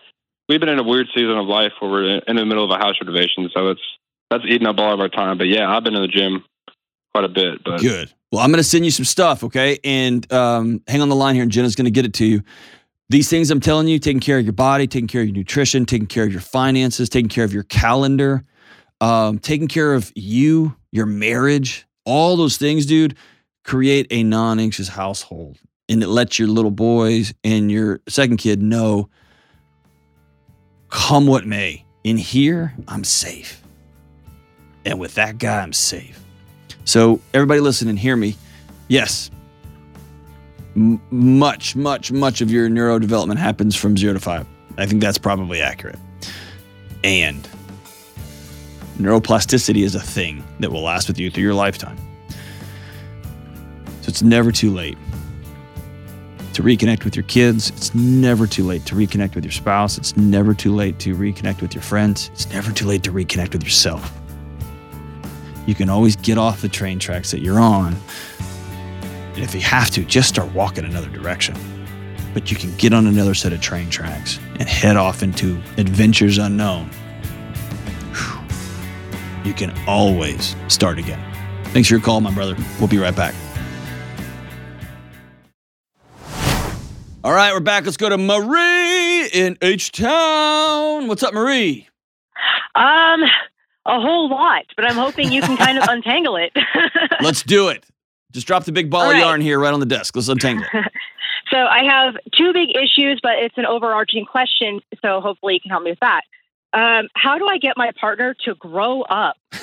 [0.50, 2.78] we've been in a weird season of life where we're in the middle of a
[2.84, 3.82] house renovation, so it's
[4.30, 5.38] that's eating up all of our time.
[5.38, 6.44] But yeah, I've been in the gym
[7.14, 7.64] quite a bit.
[7.64, 8.14] But Good.
[8.32, 9.80] Well, I'm going to send you some stuff, okay?
[9.86, 12.44] And um, hang on the line here, and Jenna's going to get it to you.
[13.10, 15.86] These things I'm telling you, taking care of your body, taking care of your nutrition,
[15.86, 18.44] taking care of your finances, taking care of your calendar,
[19.00, 23.16] um, taking care of you, your marriage, all those things, dude,
[23.64, 25.58] create a non anxious household.
[25.88, 29.10] And it lets your little boys and your second kid know
[30.90, 31.86] come what may.
[32.04, 33.62] In here, I'm safe.
[34.86, 36.22] And with that guy, I'm safe.
[36.84, 38.36] So, everybody listen and hear me.
[38.88, 39.30] Yes,
[40.78, 44.46] much, much, much of your neurodevelopment happens from zero to five.
[44.78, 46.00] I think that's probably accurate.
[47.04, 47.48] And
[48.98, 51.98] neuroplasticity is a thing that will last with you through your lifetime.
[54.02, 54.98] So, it's never too late
[56.54, 57.70] to reconnect with your kids.
[57.72, 59.98] It's never too late to reconnect with your spouse.
[59.98, 62.30] It's never too late to reconnect with your friends.
[62.34, 64.12] It's never too late to reconnect with yourself
[65.68, 67.96] you can always get off the train tracks that you're on.
[69.38, 71.56] And if you have to, just start walking another direction.
[72.34, 76.40] But you can get on another set of train tracks and head off into adventures
[76.40, 76.90] unknown.
[78.16, 79.48] Whew.
[79.48, 81.24] You can always start again.
[81.66, 82.56] Thanks for your call, my brother.
[82.80, 83.36] We'll be right back.
[87.24, 87.86] All right, we're back.
[87.86, 91.08] Let's go to Marie in H Town.
[91.08, 91.88] What's up, Marie?
[92.74, 93.22] Um,
[93.86, 96.54] a whole lot, but I'm hoping you can kind of untangle it.
[97.22, 97.86] Let's do it.
[98.38, 99.20] Just drop the big ball All of right.
[99.22, 100.16] yarn here right on the desk.
[100.16, 100.68] Let's untangle
[101.50, 104.80] so I have two big issues, but it's an overarching question.
[105.02, 106.22] So hopefully you can help me with that.
[106.72, 109.38] Um, how do I get my partner to grow up?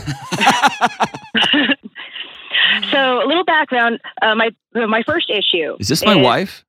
[2.91, 4.01] so a little background.
[4.21, 5.77] Uh, my my first issue.
[5.79, 6.65] Is this my is- wife?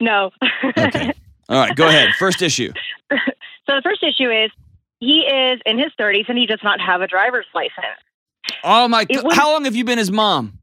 [0.00, 0.32] no.
[0.64, 1.12] Okay.
[1.48, 2.10] All right, go ahead.
[2.18, 2.72] First issue.
[3.10, 4.50] So the first issue is
[5.00, 7.98] he is in his 30s and he does not have a driver's license.
[8.64, 9.06] Oh my!
[9.08, 10.58] It was- How long have you been his mom?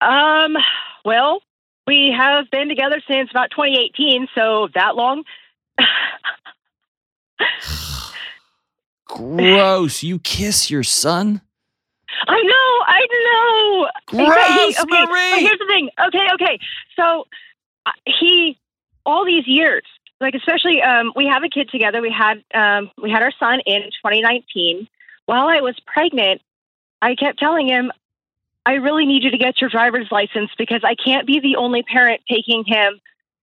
[0.00, 0.56] Um,
[1.04, 1.42] well,
[1.86, 5.24] we have been together since about 2018, so that long.
[9.06, 10.02] Gross.
[10.02, 11.40] You kiss your son?
[12.26, 13.88] I know, I know.
[14.06, 15.40] Gross, He- okay, Marie.
[15.46, 15.90] Here's the thing.
[16.08, 16.58] Okay, okay.
[16.96, 17.26] So
[17.86, 18.58] uh, he,
[19.06, 19.82] all these years,
[20.20, 22.00] like especially, um, we have a kid together.
[22.02, 24.88] We had, um, we had our son in 2019.
[25.26, 26.40] While I was pregnant,
[27.00, 27.90] I kept telling him,
[28.66, 31.82] I really need you to get your driver's license because I can't be the only
[31.82, 33.00] parent taking him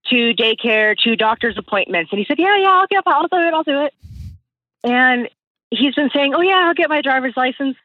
[0.08, 2.12] to daycare, to doctor's appointments.
[2.12, 3.94] And he said, Yeah, yeah, I'll get, I'll do it, I'll do it.
[4.84, 5.30] And
[5.72, 7.76] he's been saying, Oh yeah, I'll get my driver's license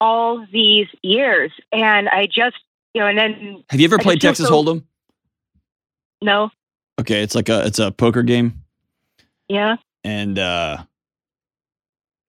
[0.00, 1.50] all these years.
[1.72, 2.56] And I just,
[2.94, 4.84] you know, and then Have you ever I played Texas so- Hold'em?
[6.22, 6.50] no,
[7.00, 8.64] Okay, it's like a it's a poker game,
[9.48, 10.78] yeah, and uh,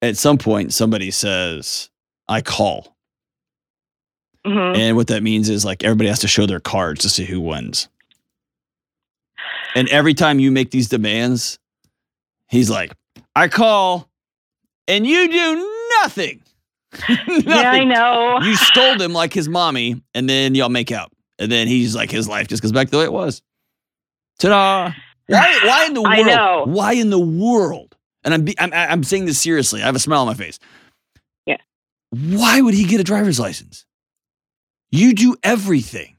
[0.04, 1.89] at some point somebody says,
[2.30, 2.96] "I call,"
[4.46, 7.26] hmm and what that means is like everybody has to show their cards to see
[7.26, 7.90] who wins.
[9.76, 11.60] And every time you make these demands,
[12.48, 12.94] he's like,
[13.36, 14.10] "I call,"
[14.88, 16.42] and you do nothing.
[17.10, 18.40] yeah, I know.
[18.42, 22.10] you scold him like his mommy, and then y'all make out, and then he's like
[22.10, 23.42] his life just goes back the way it was.
[24.40, 24.94] Ta-da!
[25.28, 25.60] Why?
[25.64, 26.14] Why in the world?
[26.16, 26.64] I know.
[26.66, 27.96] Why in the world?
[28.24, 29.82] And I'm, be, I'm I'm saying this seriously.
[29.84, 30.60] I have a smile on my face.
[32.12, 33.86] Why would he get a driver's license?
[34.92, 36.16] You do everything,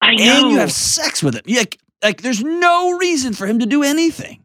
[0.00, 0.24] I know.
[0.24, 1.42] and you have sex with him.
[1.46, 4.44] Like, like there's no reason for him to do anything.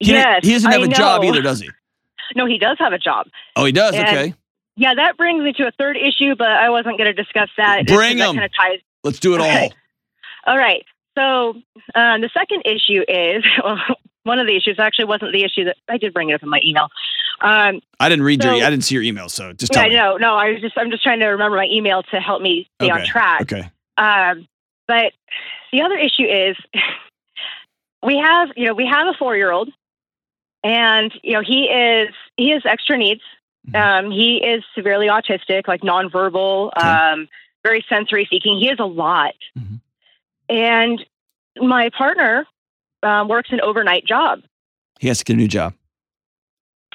[0.00, 1.70] He, yes, he doesn't have I a job either, does he?
[2.36, 3.26] No, he does have a job.
[3.56, 3.92] Oh, he does.
[3.92, 4.34] And- okay,
[4.76, 7.86] Yeah, that brings me to a third issue, but I wasn't going to discuss that.
[7.88, 8.34] Bring 'cause that 'em.
[8.36, 8.78] Kind of ties.
[9.02, 9.72] let's do it all.
[10.46, 10.84] All right.
[11.18, 11.54] So
[11.96, 13.78] um, the second issue is well,
[14.22, 16.48] one of the issues actually wasn't the issue that I did bring it up in
[16.48, 16.88] my email.
[17.42, 18.52] Um, I didn't read your.
[18.54, 19.94] I didn't see your email, so just yeah, me.
[19.96, 20.34] no, no.
[20.34, 23.04] I was just I'm just trying to remember my email to help me stay on
[23.06, 23.42] track.
[23.42, 23.70] Okay.
[23.96, 24.46] Um,
[24.86, 25.12] but
[25.72, 26.56] the other issue is
[28.02, 29.70] we have, you know, we have a four year old
[30.64, 33.22] and you know he is he has extra needs.
[33.70, 33.76] Mhm.
[34.06, 36.88] Um, he is severely autistic, like nonverbal, Okay.
[36.88, 37.28] um,
[37.62, 38.58] very sensory seeking.
[38.58, 39.80] He has a lot, Mhm.
[40.48, 41.04] and
[41.58, 42.46] my partner
[43.02, 44.40] um, works an overnight job.
[44.98, 45.74] He has to get a new job.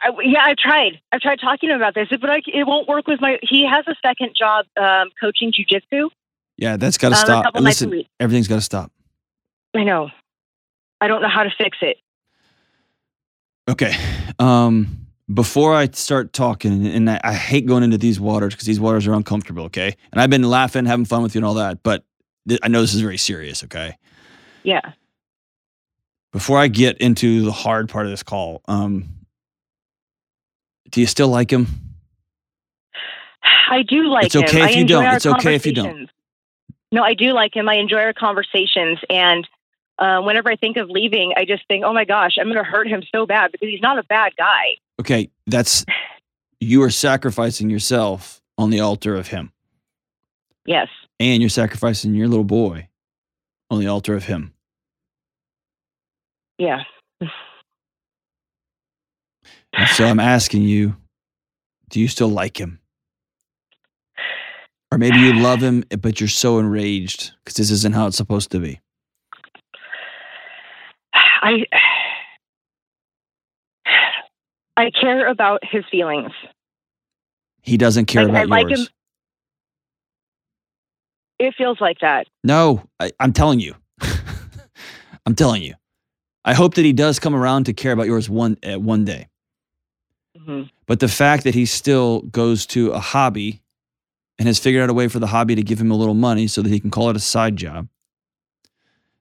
[0.06, 1.02] I, yeah, I've tried.
[1.12, 3.40] I've tried talking to him about this, but I, it won't work with my.
[3.42, 6.10] He has a second job um, coaching jujitsu.
[6.58, 7.46] Yeah, that's got to um, stop.
[7.46, 8.92] couple nights a Listen, everything's got to stop.
[9.74, 10.10] I know.
[11.02, 11.98] I don't know how to fix it.
[13.68, 13.96] Okay.
[14.38, 18.80] Um, before I start talking, and I, I hate going into these waters because these
[18.80, 19.64] waters are uncomfortable.
[19.66, 22.04] Okay, and I've been laughing, having fun with you, and all that, but
[22.48, 23.64] th- I know this is very serious.
[23.64, 23.98] Okay.
[24.62, 24.82] Yeah.
[26.32, 29.15] Before I get into the hard part of this call, um,
[30.90, 31.68] do you still like him?
[33.70, 34.44] I do like It's him.
[34.44, 35.06] It's okay if you don't.
[35.06, 36.10] It's okay if you don't.
[36.92, 37.68] No, I do like him.
[37.68, 39.00] I enjoy our conversations.
[39.10, 39.48] And
[39.98, 42.64] uh, whenever I think of leaving, I just think, oh my gosh, I'm going to
[42.64, 44.76] hurt him so bad because he's not a bad guy.
[45.00, 45.84] Okay, that's
[46.60, 49.52] you are sacrificing yourself on the altar of him,
[50.66, 50.88] Yes.
[51.20, 52.88] and you're sacrificing your little boy
[53.70, 54.54] on the altar of him.
[56.58, 56.84] Yeah.
[59.96, 60.96] So I'm asking you,
[61.90, 62.80] do you still like him?
[64.92, 68.52] Or maybe you love him, but you're so enraged because this isn't how it's supposed
[68.52, 68.80] to be.
[71.14, 71.66] I.
[74.78, 76.32] I care about his feelings.
[77.62, 78.82] He doesn't care Like, I about like yours.
[78.82, 78.88] him-
[81.48, 82.28] It feels like that.
[82.44, 83.74] No, I, I'm telling you.
[85.26, 85.76] I'm telling you.
[86.44, 89.28] I hope that he does come around to care about yours one uh, one day.
[90.48, 90.70] Mhm.
[90.86, 93.62] But the fact that he still goes to a hobby
[94.38, 96.48] and has figured out a way for the hobby to give him a little money
[96.48, 97.88] so that he can call it a side job.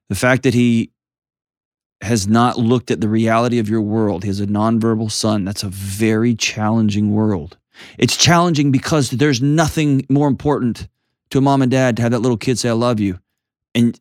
[0.09, 0.91] The fact that he
[2.01, 4.23] has not looked at the reality of your world.
[4.23, 5.45] He has a nonverbal son.
[5.45, 7.57] That's a very challenging world.
[7.97, 10.87] It's challenging because there's nothing more important
[11.31, 13.19] to a mom and dad to have that little kid say, I love you.
[13.73, 13.99] And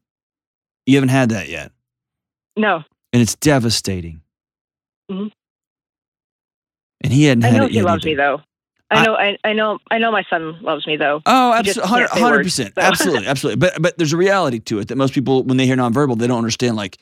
[0.86, 1.72] you haven't had that yet.
[2.56, 4.20] No, And it's devastating.
[5.10, 5.30] Mhm.
[7.02, 8.10] And he hadn't I had know it he loves either.
[8.10, 8.40] me though.
[8.90, 9.14] I I- know.
[9.16, 9.78] I, I know.
[9.90, 11.20] I know my son loves me though.
[11.26, 12.80] Oh, absolutely, hundred percent, so.
[12.82, 13.58] absolutely, absolutely.
[13.58, 16.26] But but there's a reality to it that most people, when they hear nonverbal, they
[16.26, 16.76] don't understand.
[16.76, 16.98] Like,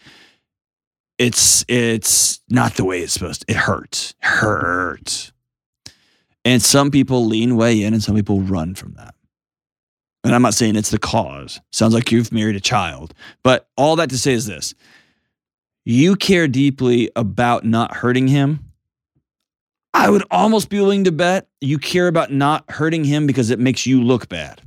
[1.19, 3.47] it's it's not the way it's supposed.
[3.47, 3.53] to.
[3.53, 5.33] It hurts, hurts,
[6.45, 9.15] and some people lean way in, and some people run from that.
[10.25, 11.61] And I'm not saying it's the cause.
[11.73, 13.13] Sounds like you've married a child,
[13.43, 14.73] but all that to say is this:
[15.85, 18.72] you care deeply about not hurting him.
[19.95, 23.59] I would almost be willing to bet you care about not hurting him because it
[23.59, 24.61] makes you look bad.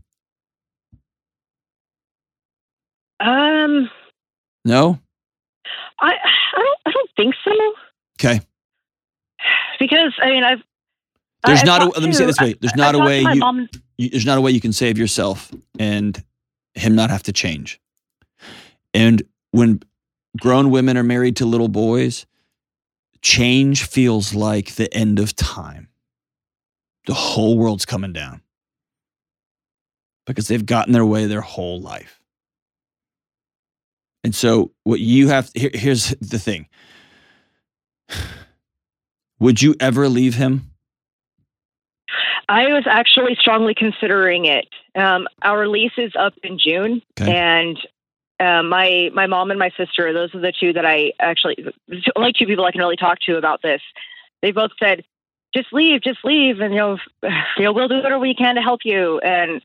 [3.19, 3.89] Um,
[4.63, 4.99] No?
[5.99, 7.51] I I don't I don't think so
[8.19, 8.41] Okay.
[9.79, 10.61] because I mean I've
[11.45, 12.53] There's I've not a let me say this way.
[12.59, 14.97] There's I've not a way you, mom- you there's not a way you can save
[14.97, 16.21] yourself and
[16.73, 17.79] him not have to change.
[18.93, 19.81] And when
[20.39, 22.25] grown women are married to little boys,
[23.25, 25.89] change feels like the end of time.
[27.07, 28.41] The whole world's coming down.
[30.27, 32.19] Because they've gotten their way their whole life.
[34.23, 36.67] And so what you have here, here's the thing.
[39.39, 40.71] Would you ever leave him?
[42.47, 44.67] I was actually strongly considering it.
[44.95, 47.35] Um, our lease is up in June, Okay.
[47.35, 47.77] and
[48.39, 51.65] uh, my my mom and my sister, those are the two that I actually
[52.15, 53.81] only two people I can really talk to about this.
[54.41, 55.03] They both said,
[55.55, 56.97] "Just leave, just leave," and you know,
[57.57, 59.19] you know, we'll do whatever we can to help you.
[59.19, 59.61] And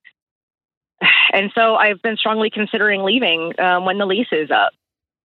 [1.33, 4.73] and so I've been strongly considering leaving um, when the lease is up,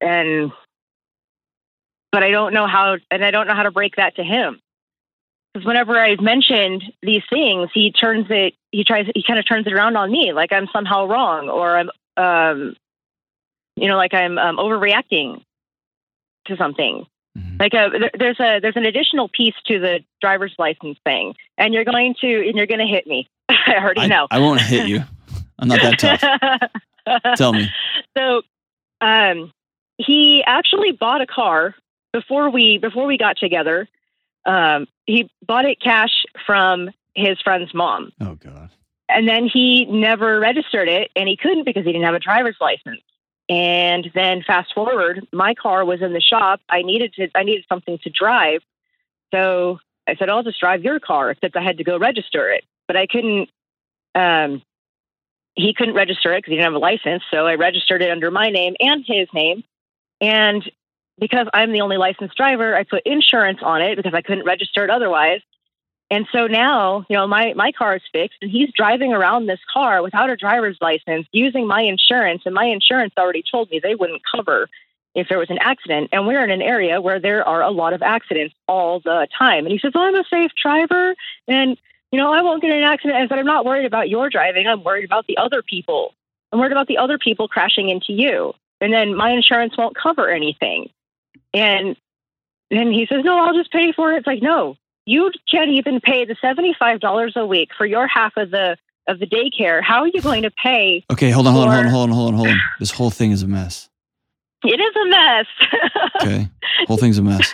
[0.01, 0.51] and
[2.11, 4.59] but I don't know how, and I don't know how to break that to him
[5.55, 9.65] because whenever I've mentioned these things, he turns it, he tries, he kind of turns
[9.65, 12.75] it around on me, like I'm somehow wrong, or I'm, um,
[13.75, 15.41] you know, like I'm um, overreacting
[16.47, 17.05] to something.
[17.37, 17.59] Mhm.
[17.59, 21.83] Like a, there's a there's an additional piece to the driver's license thing, and you're
[21.83, 23.27] going to and you're going to hit me.
[23.49, 24.27] I already I, know.
[24.31, 25.01] I won't hit you.
[25.59, 27.35] I'm not that tough.
[27.37, 27.69] Tell me.
[28.17, 28.41] so
[29.01, 29.51] um
[29.97, 31.75] he actually bought a car
[32.13, 33.87] before we before we got together
[34.45, 38.69] um he bought it cash from his friend's mom Oh God.
[39.07, 42.57] and then he never registered it and he couldn't because he didn't have a driver's
[42.59, 43.01] license
[43.49, 46.61] and then fast forward my car was in the shop.
[46.69, 48.61] I needed to i needed something to drive.
[49.33, 52.63] So i said i'll just drive your car except i had to go register it.
[52.87, 53.49] But i couldn't
[54.13, 54.61] um
[55.55, 57.23] he couldn't register it because he didn't have a license.
[57.31, 59.63] So i registered it under my name and his name.
[60.21, 60.69] And
[61.19, 64.83] because I'm the only licensed driver, I put insurance on it because I couldn't register
[64.83, 65.41] it otherwise.
[66.11, 69.59] And so now, you know, my, my car is fixed and he's driving around this
[69.73, 72.43] car without a driver's license using my insurance.
[72.45, 74.69] And my insurance already told me they wouldn't cover
[75.15, 76.09] if there was an accident.
[76.11, 79.65] And we're in an area where there are a lot of accidents all the time.
[79.65, 81.15] And he says, oh, I'm a safe driver
[81.47, 81.77] and,
[82.11, 83.17] you know, I won't get in an accident.
[83.17, 84.67] I said, I'm not worried about your driving.
[84.67, 86.13] I'm worried about the other people.
[86.51, 88.53] I'm worried about the other people crashing into you.
[88.79, 90.89] And then my insurance won't cover anything.
[91.53, 91.95] And
[92.69, 94.17] then he says, no, I'll just pay for it.
[94.17, 98.51] It's like, no, you can't even pay the $75 a week for your half of
[98.51, 98.77] the
[99.07, 99.83] of the daycare.
[99.83, 101.05] How are you going to pay?
[101.11, 102.61] Okay, hold on, hold on, hold on, hold on, hold on, hold on.
[102.79, 103.87] This whole thing is a mess.
[104.63, 105.45] It is a mess.
[106.23, 106.49] Okay,
[106.87, 107.53] whole thing's a mess.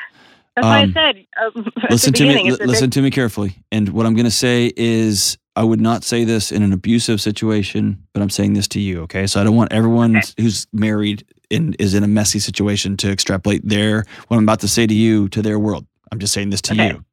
[0.56, 1.26] That's why Um, I said.
[1.56, 2.30] Um, listen to me.
[2.30, 3.56] beginning, li- it's a listen big- to me carefully.
[3.72, 7.20] And what I'm going to say is, I would not say this in an abusive
[7.20, 9.02] situation, but I'm saying this to you.
[9.02, 10.32] Okay, so I don't want everyone Okay.
[10.42, 14.68] who's married and is in a messy situation to extrapolate their what I'm about to
[14.70, 15.86] say to you to their world.
[16.14, 16.88] I'm just saying this to Okay.
[16.90, 17.04] you.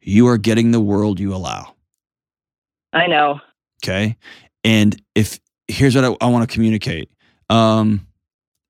[0.00, 1.74] You are getting the world you allow.
[2.92, 3.40] I know.
[3.84, 4.16] Okay.
[4.64, 7.10] And if here's what I, I want to communicate.
[7.50, 8.06] Um,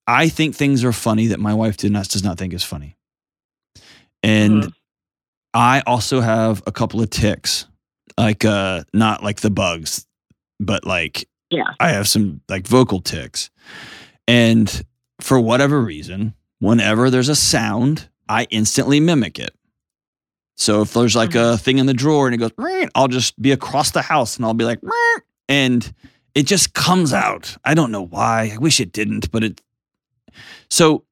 [0.07, 2.97] I think things are funny that my wife did not does not think is funny.
[4.23, 4.73] And Mhm.
[5.55, 7.67] I also have a couple of tics.
[8.17, 10.07] Like uh not like the bugs,
[10.59, 11.73] but like Yeah.
[11.79, 13.51] I have some like vocal tics.
[14.27, 14.85] And
[15.21, 19.55] for whatever reason, whenever there's a sound, I instantly mimic it.
[20.59, 22.51] So if there's like a thing in the drawer and it goes,
[22.95, 24.81] I'll just be across the house and I'll be like,
[25.49, 25.91] and
[26.35, 27.57] it just comes out.
[27.65, 28.51] I don't know why.
[28.55, 29.63] I wish it didn't, but it.
[30.69, 31.05] So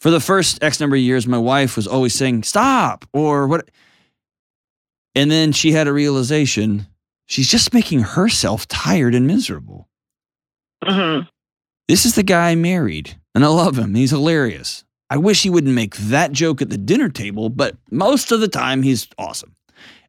[0.00, 3.70] for the first X number of years, my wife was always saying, stop or what.
[5.14, 6.86] And then she had a realization
[7.26, 9.88] she's just making herself tired and miserable.
[10.84, 11.28] Mhm.
[11.86, 13.94] This is the guy I married, and I love him.
[13.94, 14.84] He's hilarious.
[15.10, 18.48] I wish he wouldn't make that joke at the dinner table, but most of the
[18.48, 19.54] time he's awesome.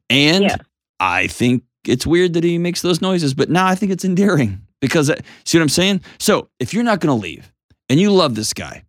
[0.08, 0.56] And Yeah.
[1.00, 4.62] I think it's weird that he makes those noises, but now I think it's endearing
[4.80, 6.02] because uh, see what I'm saying?
[6.20, 7.52] So if you're not going to leave
[7.88, 8.84] and you love this guy,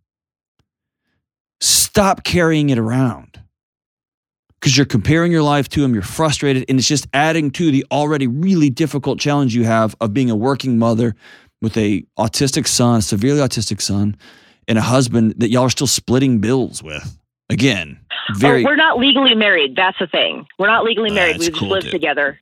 [1.60, 3.40] stop carrying it around
[4.60, 5.92] because you're comparing your life to him.
[5.92, 10.14] You're frustrated, and it's just adding to the already really difficult challenge you have of
[10.14, 11.16] being a working mother
[11.60, 14.16] with a autistic son, a severely autistic son,
[14.68, 17.18] and a husband that y'all are still splitting bills with.
[17.50, 17.98] Again,
[18.36, 18.62] very.
[18.64, 19.76] oh, we're not legally married.
[19.76, 20.46] That's the thing.
[20.58, 21.38] We're not legally married.
[21.38, 21.92] We just cool, live dude.
[21.92, 22.40] together.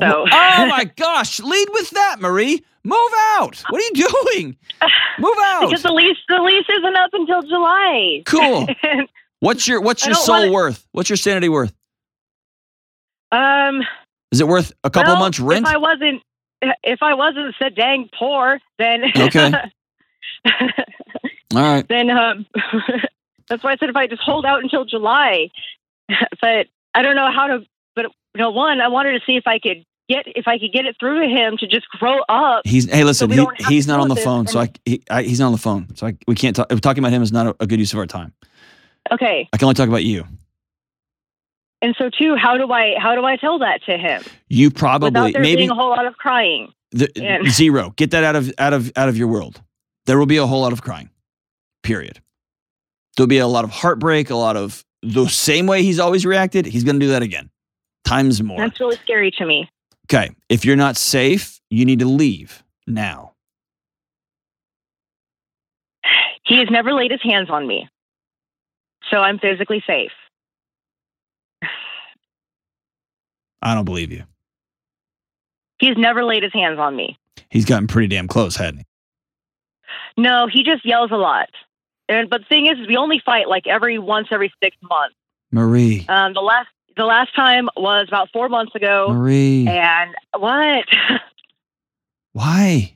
[0.00, 0.26] So.
[0.30, 1.38] oh my gosh!
[1.40, 2.64] Lead with that, Marie.
[2.84, 2.96] Move
[3.36, 3.62] out.
[3.68, 4.56] What are you doing?
[5.18, 5.68] Move out.
[5.68, 8.22] Because the lease, the lease isn't up until July.
[8.26, 8.66] Cool.
[9.40, 10.88] What's your What's your soul wanna- worth?
[10.92, 11.72] What's your sanity worth?
[13.30, 13.82] um,
[14.30, 15.66] Is it worth a couple well, months rent?
[15.66, 16.22] If I wasn't,
[16.82, 19.52] if I wasn't so dang poor, then Okay.
[21.54, 21.86] All right.
[21.88, 22.46] then um,
[23.48, 25.50] that's why I said if I just hold out until July.
[26.40, 27.66] but I don't know how to.
[27.94, 30.72] But you know, one, I wanted to see if I could get if I could
[30.72, 32.62] get it through to him to just grow up.
[32.64, 33.30] He's hey, listen.
[33.30, 35.58] we he, he's not on the phone, so I, he, I he's not on the
[35.58, 36.68] phone, so I, we can't talk.
[36.68, 38.32] Talking about him is not a, a good use of our time.
[39.10, 40.24] Okay, I can only talk about you.
[41.80, 44.78] and so too, how do I how do I tell that to him You without
[44.78, 46.72] probably there maybe being a whole lot of crying?
[46.92, 47.92] the, zero.
[47.96, 49.60] Get that out of out of out of your world.
[50.06, 51.10] There will be a whole lot of crying.
[51.82, 52.20] Period.
[53.16, 54.30] There'll be a lot of heartbreak.
[54.30, 56.66] A lot of the same way he's always reacted.
[56.66, 57.50] He's going to do that again,
[58.04, 58.58] times more.
[58.58, 59.68] That's really scary to me.
[60.06, 60.30] Okay.
[60.48, 63.32] If you're not safe, you need to leave now.
[66.44, 67.88] He has never laid his hands on me,
[69.10, 70.10] so I'm physically safe.
[73.62, 74.24] I don't believe you.
[75.78, 77.18] He's never laid his hands on me.
[77.50, 78.84] He's gotten pretty damn close, hadn't he?
[80.16, 81.48] No, he just yells a lot.
[82.18, 85.14] And but the thing is, we only fight like every once every six months.
[85.50, 86.04] Marie.
[86.08, 89.08] Um, the last the last time was about four months ago.
[89.10, 89.66] Marie.
[89.68, 90.84] And what?
[92.32, 92.94] Why?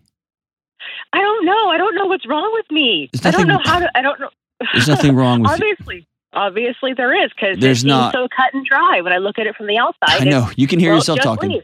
[1.13, 1.69] I don't know.
[1.71, 3.11] I don't know what's wrong with me.
[3.25, 3.91] I don't know how to.
[3.97, 4.31] I don't know.
[4.73, 5.67] There's nothing wrong with you.
[5.73, 8.13] obviously, obviously there is because There's not.
[8.15, 10.23] so cut and dry when I look at it from the outside.
[10.23, 10.51] I know.
[10.57, 11.51] You can hear Well, yourself talking.
[11.51, 11.63] leave.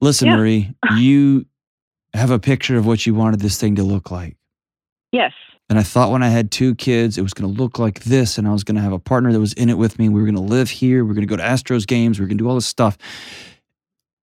[0.00, 0.36] Listen, Yeah.
[0.36, 1.46] Marie, you
[2.14, 4.36] have a picture of what you wanted this thing to look like.
[5.12, 5.32] Yes.
[5.70, 8.38] And I thought when I had two kids, it was going to look like this,
[8.38, 10.08] and I was going to have a partner that was in it with me.
[10.08, 11.04] We were going to live here.
[11.04, 12.18] We were going to go to Astros games.
[12.18, 12.98] We were going to do all this stuff.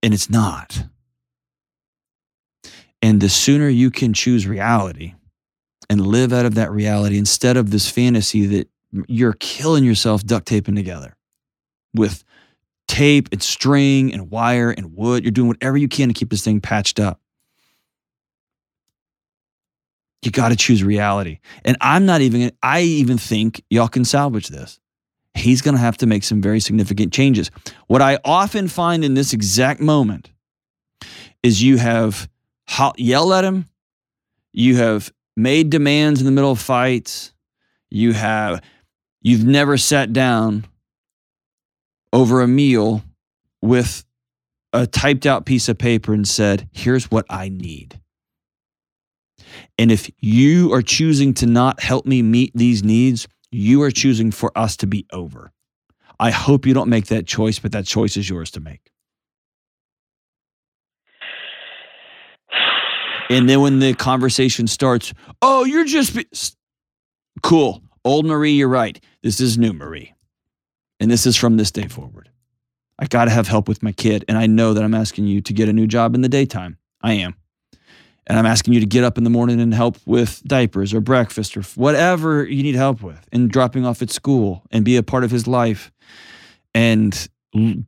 [0.04, 0.84] And it's not.
[3.02, 5.14] And the sooner you can choose reality
[5.90, 8.70] and live out of that reality instead of this fantasy that
[9.08, 11.16] you're killing yourself duct taping together
[11.94, 12.26] with
[12.90, 16.44] tape and string and wire and wood, you're doing whatever you can to keep this
[16.44, 17.22] thing patched up.
[20.28, 21.40] You got to choose reality.
[21.64, 24.78] And I'm not even, I even think y'all can salvage this.
[25.36, 27.50] He's going to have to make some very significant changes.
[27.88, 30.30] What I often find in this exact moment
[31.42, 32.28] is you have
[32.98, 33.68] yelled at him,
[34.52, 37.32] you have made demands in the middle of fights,
[37.90, 38.62] you have,
[39.22, 40.66] you've never sat down
[42.12, 43.02] over a meal
[43.62, 44.04] with
[44.74, 48.02] a typed out piece of paper and said, Here's what I need.
[49.78, 54.32] And if you are choosing to not help me meet these needs, you are choosing
[54.32, 55.52] for us to be over.
[56.20, 58.92] I hope you don't make that choice, but that choice is yours to make.
[63.30, 66.28] And then when the conversation starts, oh, you're just be-
[67.44, 67.84] cool.
[68.04, 69.04] Old Marie, you're right.
[69.22, 70.14] This is new Marie.
[71.00, 72.30] And this is from this day forward.
[72.98, 74.26] I got to have help with my kid.
[74.28, 76.78] And I know that I'm asking you to get a new job in the daytime.
[77.02, 77.36] I am
[78.28, 81.00] and I'm asking you to get up in the morning and help with diapers or
[81.00, 85.04] breakfast or whatever you need help with and dropping off at school and be a
[85.04, 85.92] part of his life
[86.76, 87.30] and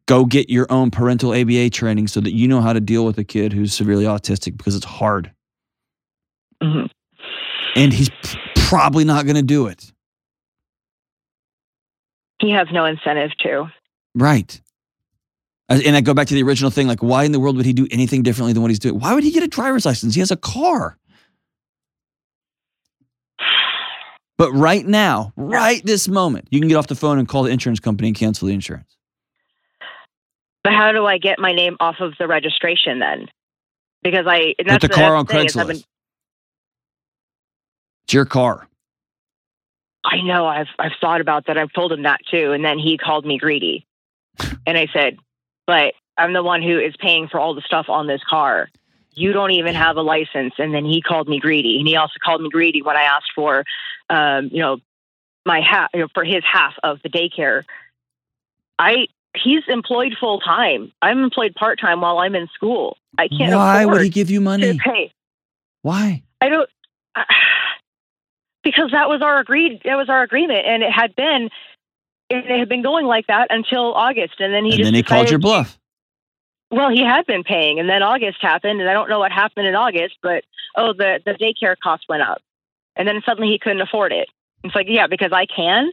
[0.06, 3.18] go get your own parental ABA training so that you know how to deal with
[3.18, 5.32] a kid who's severely autistic because it's hard.
[6.64, 6.86] Mm-hmm.
[7.76, 8.10] And he's
[8.56, 9.92] probably not going to do it.
[12.40, 13.70] He has no incentive to.
[14.16, 14.62] Right.
[15.70, 17.74] And I go back to the original thing like, why in the world would he
[17.74, 19.00] do anything differently than what he's doing?
[19.00, 20.16] Why would he get a driver's license?
[20.16, 20.98] He has a car.
[24.38, 27.52] But right now, right this moment, you can get off the phone and call the
[27.52, 28.98] insurance company and cancel the insurance.
[30.64, 33.28] But how do I get my name off of the registration then?
[34.02, 35.68] Because I put the car on Craigslist.
[35.68, 35.84] Been,
[38.06, 38.68] it's your car.
[40.06, 40.48] I know.
[40.48, 41.58] I've I've thought about that.
[41.58, 43.86] I've told him that too, and then he called me greedy,
[44.66, 45.18] and I said,
[45.70, 48.70] but I'm the one who is paying for all the stuff on this car.
[49.14, 50.56] You don't even have a license.
[50.58, 51.78] And then he called me greedy.
[51.78, 53.64] And he also called me greedy when I asked for,
[54.10, 54.78] um, you know,
[55.46, 57.66] my half, you know, for his half of the daycare.
[58.80, 60.92] I, he's employed full time.
[61.04, 62.98] I'm employed part time while I'm in school.
[63.20, 63.54] I can't.
[63.54, 64.76] Afford Why would he give you money?
[64.84, 65.14] pay.
[65.84, 66.24] Why?
[66.42, 66.70] I don't.
[67.14, 67.26] Uh,
[68.64, 69.82] because that was our agreed.
[69.86, 71.52] That was our agreement, and it had been
[72.30, 75.30] it had been going like that until August, and then he and then he called
[75.30, 75.78] your bluff.
[76.72, 79.68] Well, he had been paying, and then August happened, and I don't know what happened
[79.68, 80.44] in August, but
[80.76, 82.42] oh, the the daycare cost went up,
[82.96, 84.30] and then suddenly he couldn't afford it.
[84.64, 85.92] It's like, yeah, because I can.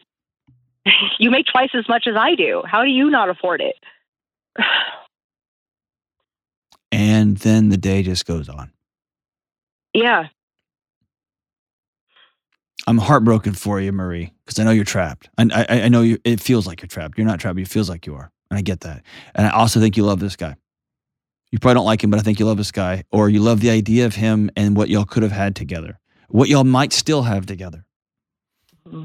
[1.18, 2.62] you make twice as much as I do.
[2.64, 3.76] How do you not afford it?
[6.92, 8.72] and then the day just goes on.
[9.94, 10.26] Yeah,
[12.86, 15.28] I'm heartbroken for you, Marie, because I know you're trapped.
[15.38, 16.18] I, I, I know you.
[16.24, 17.18] It feels like you're trapped.
[17.18, 17.58] You're not trapped.
[17.58, 19.02] It feels like you are, and I get that.
[19.34, 20.56] And I also think you love this guy.
[21.50, 23.60] You probably don't like him, but I think you love this guy, or you love
[23.60, 27.22] the idea of him and what y'all could have had together, what y'all might still
[27.22, 27.84] have together.
[28.86, 29.04] Mm-hmm.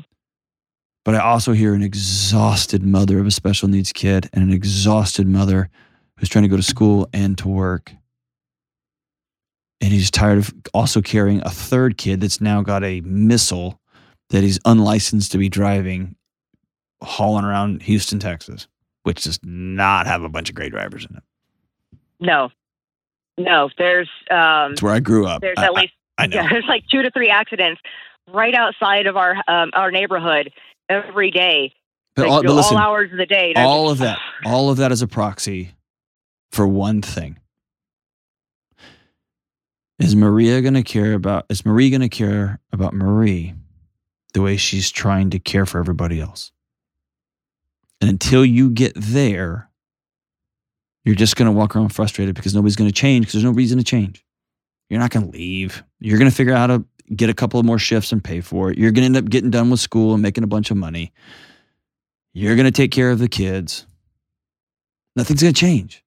[1.04, 5.28] But I also hear an exhausted mother of a special needs kid and an exhausted
[5.28, 5.70] mother
[6.18, 7.94] who's trying to go to school and to work
[9.82, 13.80] and he's tired of also carrying a third kid that's now got a missile
[14.30, 16.16] that he's unlicensed to be driving,
[17.02, 18.68] hauling around Houston, Texas,
[19.04, 21.24] which does not have a bunch of great drivers in it.
[22.20, 22.52] No,
[23.38, 23.70] no.
[23.78, 24.10] There's.
[24.30, 25.42] Um, it's where I grew up.
[25.42, 25.94] There's I, at least.
[26.18, 26.36] I, I know.
[26.38, 27.82] Yeah, there's like two to three accidents
[28.32, 30.54] right outside of our um, our neighborhood
[30.88, 31.74] every day.
[32.16, 33.54] But, like, all, but listen, all hours of the day.
[33.56, 35.72] All just, of that, all of that is a proxy
[36.52, 37.38] for one thing
[40.04, 43.54] is Maria going to care about, is Marie going to care about Marie
[44.34, 46.52] the way she's trying to care for everybody else?
[48.00, 49.70] And until you get there,
[51.04, 53.52] you're just going to walk around frustrated because nobody's going to change because there's no
[53.52, 54.26] reason to change.
[54.90, 55.84] You're not going to leave.
[56.00, 56.86] You're going to figure out how to
[57.16, 58.78] get a couple of more shifts and pay for it.
[58.78, 61.12] You're going to end up getting done with school and making a bunch of money.
[62.34, 63.86] You're going to take care of the kids.
[65.16, 66.04] Nothing's going to change.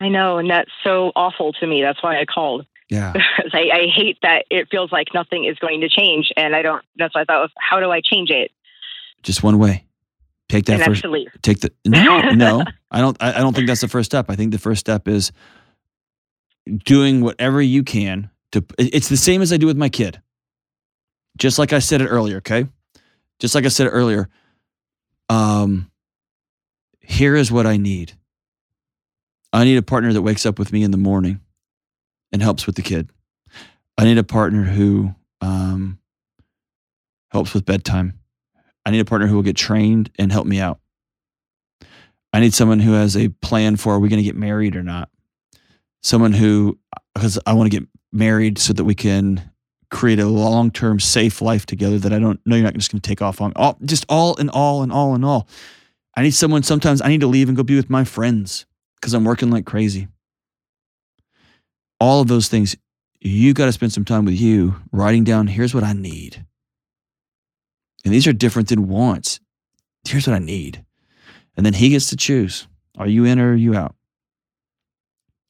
[0.00, 0.38] I know.
[0.38, 1.82] And that's so awful to me.
[1.82, 2.66] That's why I called.
[2.88, 3.12] Yeah.
[3.52, 6.32] I, I, hate that it feels like nothing is going to change.
[6.36, 8.50] And I don't, that's why I thought, of how do I change it?
[9.22, 9.84] Just one way.
[10.48, 11.04] Take that first.
[11.42, 12.64] Take the no, no.
[12.90, 13.16] I don't.
[13.20, 14.30] I, I don't think that's the first step.
[14.30, 15.30] I think the first step is
[16.84, 18.64] doing whatever you can to.
[18.78, 20.22] It's the same as I do with my kid.
[21.36, 22.38] Just like I said it earlier.
[22.38, 22.66] Okay.
[23.38, 24.28] Just like I said it earlier.
[25.28, 25.90] Um.
[27.00, 28.12] Here is what I need.
[29.52, 31.40] I need a partner that wakes up with me in the morning
[32.32, 33.10] and helps with the kid.
[33.96, 35.98] I need a partner who um,
[37.30, 38.18] helps with bedtime.
[38.84, 40.80] I need a partner who will get trained and help me out.
[42.32, 44.82] I need someone who has a plan for are we going to get married or
[44.82, 45.08] not?
[46.02, 46.78] Someone who,
[47.14, 49.50] because I want to get married so that we can
[49.90, 53.00] create a long term safe life together that I don't know you're not just going
[53.00, 53.52] to take off on.
[53.56, 55.48] All, just all in all and all and all.
[56.14, 58.66] I need someone sometimes I need to leave and go be with my friends
[59.00, 60.08] because I'm working like crazy.
[62.00, 62.76] All of those things,
[63.20, 66.44] you got to spend some time with you writing down here's what I need.
[68.04, 69.40] And these are different than wants.
[70.06, 70.84] Here's what I need.
[71.56, 72.68] And then he gets to choose.
[72.96, 73.94] Are you in or are you out?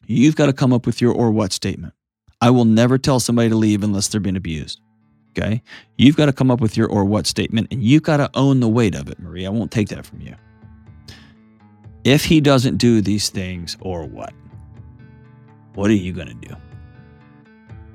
[0.07, 1.93] You've got to come up with your or what statement.
[2.41, 4.81] I will never tell somebody to leave unless they're being abused.
[5.31, 5.63] Okay.
[5.97, 8.61] You've got to come up with your or what statement and you've got to own
[8.61, 9.47] the weight of it, Marie.
[9.47, 10.35] I won't take that from you.
[12.05, 14.33] If he doesn't do these things, or what?
[15.79, 16.57] What are you going to do?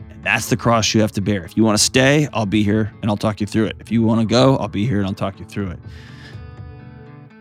[0.10, 1.44] And that's the cross you have to bear.
[1.44, 3.76] If you want to stay, I'll be here and I'll talk you through it.
[3.82, 5.80] If you want to go, I'll be here and I'll talk you through it.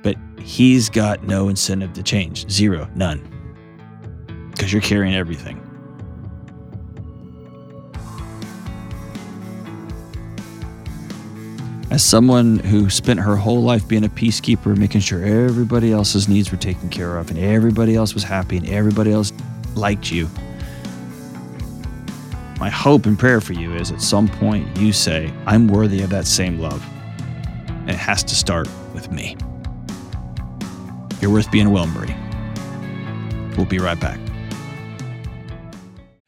[0.02, 3.20] But he's got no incentive to change zero, none.
[4.50, 5.60] Because you're carrying everything.
[11.92, 16.50] As someone who spent her whole life being a peacekeeper, making sure everybody else's needs
[16.50, 19.32] were taken care of and everybody else was happy and everybody else
[19.76, 20.28] liked you,
[22.62, 26.10] my hope and prayer for you is at some point you say, I'm worthy of
[26.10, 26.80] that same love.
[27.66, 29.36] And it has to start with me.
[31.20, 32.14] You're worth being well, Marie.
[33.56, 34.20] We'll be right back.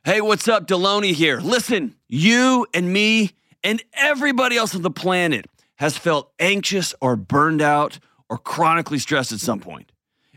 [0.04, 0.66] Hey, what's up?
[0.66, 1.38] Delony here.
[1.38, 3.30] Listen, you and me
[3.62, 9.32] and everybody else on the planet has felt anxious or burned out or chronically stressed
[9.32, 9.92] at some point.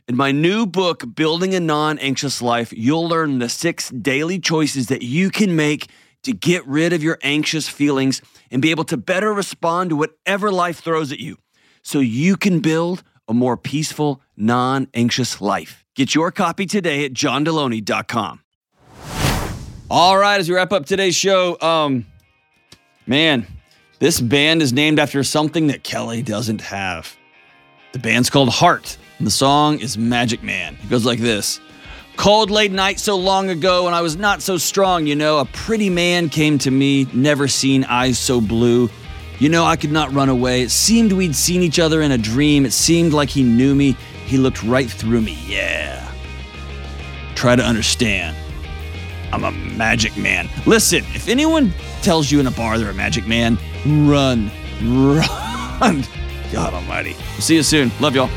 [0.10, 4.88] In my new book, Building a Non Anxious Life, you'll learn the six daily choices
[4.88, 5.88] that you can make
[6.24, 10.50] to get rid of your anxious feelings and be able to better respond to whatever
[10.50, 11.36] life throws at you
[11.82, 15.84] so you can build a more peaceful, non anxious life.
[15.94, 18.40] Get your copy today at johndelony.com.
[19.90, 22.06] All right, as we wrap up today's show, um,
[23.06, 23.46] man,
[24.00, 27.14] this band is named after something that Kelly doesn't have.
[27.92, 30.78] The band's called Heart, and the song is Magic Man.
[30.84, 31.60] It goes like this
[32.18, 35.46] Cold late night so long ago when I was not so strong, you know, a
[35.46, 38.90] pretty man came to me, never seen eyes so blue.
[39.38, 40.64] You know, I could not run away.
[40.64, 42.66] It seemed we'd seen each other in a dream.
[42.66, 43.92] It seemed like he knew me.
[44.26, 45.38] He looked right through me.
[45.46, 46.12] Yeah.
[47.36, 48.36] Try to understand.
[49.32, 50.50] I'm a magic man.
[50.66, 54.50] Listen, if anyone tells you in a bar they're a magic man, run,
[54.82, 56.04] run.
[56.52, 57.14] God almighty.
[57.40, 57.92] See you soon.
[58.00, 58.30] Love y'all.